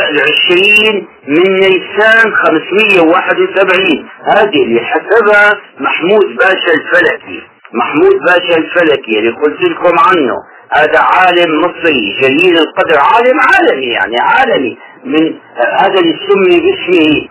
[0.10, 7.42] العشرين من نيسان 571 هذه اللي حسبها محمود باشا الفلكي.
[7.74, 10.36] محمود باشا الفلكي اللي قلت لكم عنه.
[10.72, 12.98] هذا عالم مصري جليل القدر.
[13.00, 14.78] عالم عالمي يعني عالمي.
[15.06, 15.34] من
[15.80, 17.28] هذا اللي سمي باسمه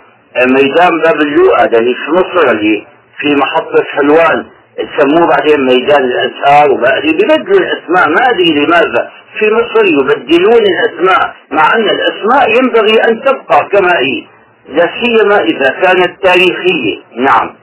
[0.47, 1.23] ميدان باب
[1.61, 2.87] هذا اللي في مصر اللي
[3.19, 4.47] في محطة حلوان.
[4.99, 8.09] سموه بعدين ميدان الأزهار وبعدين بيبدلوا الأسماء.
[8.09, 9.11] ما أدري لماذا.
[9.39, 14.27] في مصر يبدلون الأسماء مع أن الأسماء ينبغي أن تبقى كما هي
[14.69, 16.99] لا سيما إذا كانت تاريخية.
[17.17, 17.55] نعم.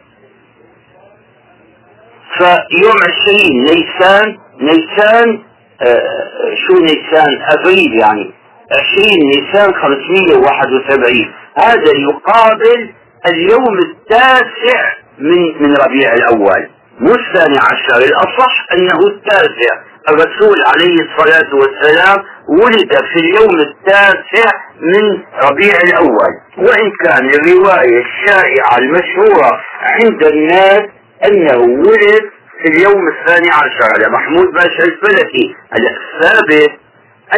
[2.37, 5.39] فيوم عشرين نيسان نيسان
[5.81, 8.31] آه شو نيسان؟ أبريل يعني.
[8.71, 11.31] عشرين نيسان خمسمية وواحد وسبعين.
[11.57, 12.89] هذا يقابل
[13.27, 16.69] اليوم التاسع من من ربيع الأول.
[16.99, 19.73] مو الثاني عشر الأصح أنه التاسع.
[20.09, 26.33] الرسول عليه الصلاة والسلام ولد في اليوم التاسع من ربيع الأول.
[26.57, 30.81] وإن كان الرواية الشائعة المشهورة عند الناس
[31.27, 32.23] أنه ولد
[32.61, 33.83] في اليوم الثاني عشر.
[33.95, 36.71] على محمود باشا الفلكي الثابت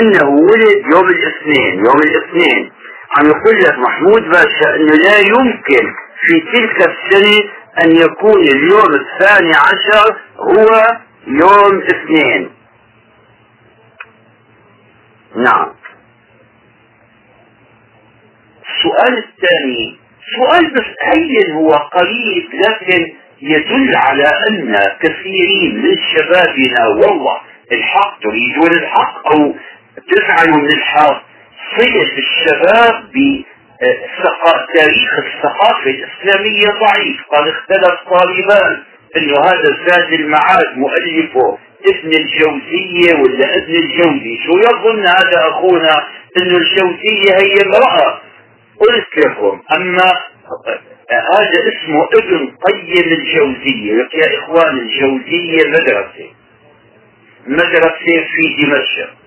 [0.01, 2.71] أنه ولد يوم الاثنين يوم الاثنين.
[3.17, 7.43] عم يقول لك محمود باشا أنه لا يمكن في تلك السنة
[7.83, 10.97] أن يكون اليوم الثاني عشر هو
[11.27, 12.49] يوم اثنين.
[15.35, 15.73] نعم.
[18.77, 19.99] السؤال الثاني
[20.35, 20.85] سؤال بس
[21.53, 27.39] هو قريب لكن يدل على أن كثيرين من شبابنا والله
[27.71, 29.55] الحق تريدون الحق أو
[30.15, 31.23] تفعلوا من الحق
[31.77, 33.43] صيغ الشباب
[34.73, 37.21] تاريخ الثقافة الإسلامية ضعيف.
[37.31, 38.83] قد اختلف طالبان
[39.17, 44.37] إنه هذا زاد المعاد مؤلفه ابن الجوزية ولا ابن الجوزي.
[44.45, 46.07] شو يظن هذا أخونا؟
[46.37, 48.21] إنه الجوزية هي امرأة.
[48.79, 50.13] قلت لكم أما
[51.11, 54.07] هذا اسمه ابن قيم الجوزية.
[54.13, 56.29] يا إخوان الجوزية مدرسة.
[57.47, 59.26] مدرسة في دمشق.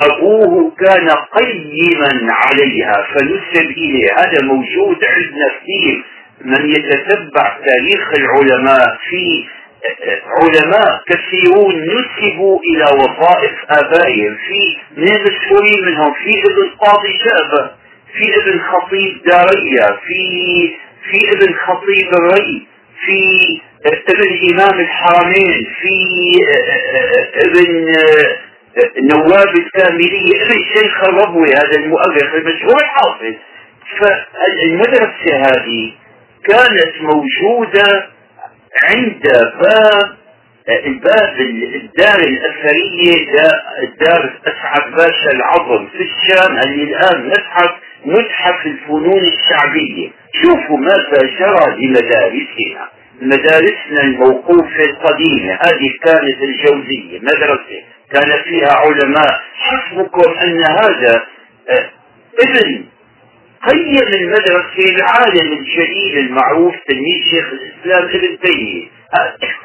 [0.00, 4.06] أبوه كان قيما عليها فنسب إليه.
[4.18, 6.04] هذا موجود عندنا كثير
[6.44, 9.44] من يتتبع تاريخ العلماء في
[10.26, 14.34] علماء كثيرون نسبوا إلى وظائف آبائهم.
[14.36, 17.70] في من المشهورين منهم في ابن قاضي شعبة
[18.16, 20.20] في ابن خطيب دارية في
[21.10, 22.66] في ابن خطيب الري
[23.06, 25.94] في ابن إمام الحرمين في
[27.34, 27.86] ابن
[28.98, 33.34] نواب الكاملية ابن شيخ الربوي هذا المؤرخ المشهور الحافظ.
[33.98, 35.92] فالمدرسة هذه
[36.44, 38.06] كانت موجودة
[38.82, 39.22] عند
[39.62, 40.16] باب
[40.86, 41.40] الباب
[41.74, 43.26] الدار الأثرية
[44.00, 46.58] دار أسعد باشا العظم في الشام.
[46.58, 47.70] اللي الآن متحف
[48.04, 50.10] متحف الفنون الشعبية.
[50.42, 52.88] شوفوا ماذا جرى لمدارسنا.
[53.22, 57.95] مدارسنا الموقوفة القديمة هذه كانت الجوزية مدرسة.
[58.12, 61.22] كان فيها علماء حسبكم أن هذا
[61.70, 61.90] آه،
[62.42, 62.84] ابن
[63.66, 68.86] قيم المدرسة العالم الجليل المعروف تلميذ شيخ الإسلام ابن تيمية.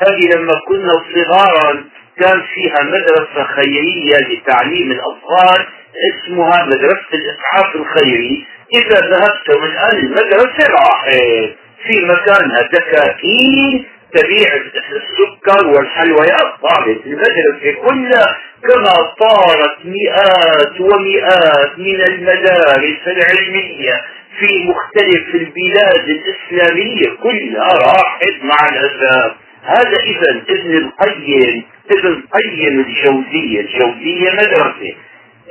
[0.07, 1.85] هذه لما كنا صغارا
[2.19, 5.67] كان فيها مدرسة خيرية لتعليم الأطفال
[6.11, 8.47] اسمها مدرسة الإسعاف الخيري.
[8.75, 11.55] إذا ذهبتم الآن المدرسة راحت
[11.87, 23.07] في مكانها دكاكين تبيع السكر والحلويات طارت المدرسة كلها كما طارت مئات ومئات من المدارس
[23.07, 24.01] العلمية
[24.39, 29.35] في مختلف البلاد الإسلامية كلها راحت مع الأسف.
[29.63, 34.95] هذا إذا ابن القيم ابن قيم الجوزية الجوزية مدرسة.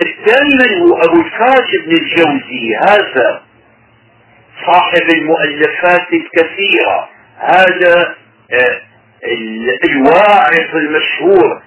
[0.03, 2.77] الثاني هو أبو الفاج بن الجوزي.
[2.77, 3.43] هذا
[4.67, 7.09] صاحب المؤلفات الكثيرة.
[7.39, 8.15] هذا
[9.85, 11.63] الواعظ المشهور.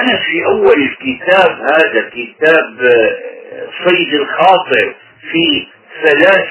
[0.00, 4.94] أنا في أول الكتاب هذا كتاب آه، صيد الخاطر
[5.30, 5.66] في
[6.04, 6.48] ثلاث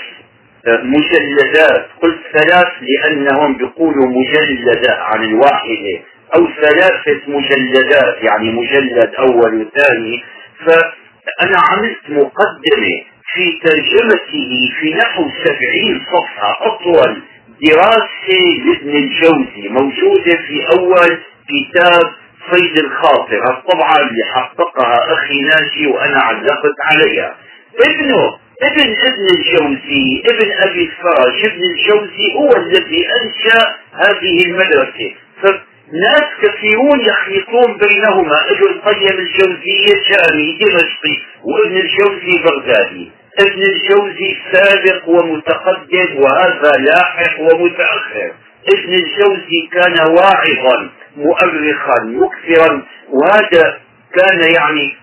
[0.84, 1.86] مجلدات.
[2.02, 6.00] قلت ثلاث لأنهم بيقولوا مجلدة عن الواحدة
[6.36, 10.24] أو ثلاثة مجلدات يعني مجلد أول وثاني.
[10.66, 13.04] فأنا عملت مقدمة
[13.34, 17.22] في ترجمته في نحو سبعين صفحة أطول.
[17.62, 21.18] دراسة لابن الجوزي موجودة في أول
[21.50, 22.12] كتاب
[22.52, 23.58] صيد الخاطر.
[23.58, 27.36] الطبعة اللي حققها أخي ناجي وأنا علقت عليها.
[27.80, 35.14] ابنه ابن ابن الجوزي ابن أبي الفرج ابن الجوزي هو الذي أنشأ هذه المدرسة.
[35.42, 43.12] فناس كثيرون يخلطون بينهما ابن القيم الجوزي الشامي دمشقي وابن الجوزي بغدادي.
[43.40, 48.32] ابن الجوزي سابق ومتقدم وهذا لاحق ومتأخر.
[48.70, 53.80] ابن الجوزي كان واعظا مؤرخا مكثرا وهذا
[54.14, 54.96] كان يعني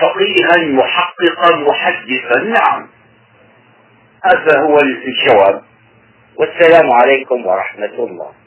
[0.00, 2.40] فقيها محققا محدثا.
[2.40, 2.88] نعم.
[4.24, 5.62] هذا هو الجواب.
[6.36, 8.43] والسلام عليكم ورحمة الله.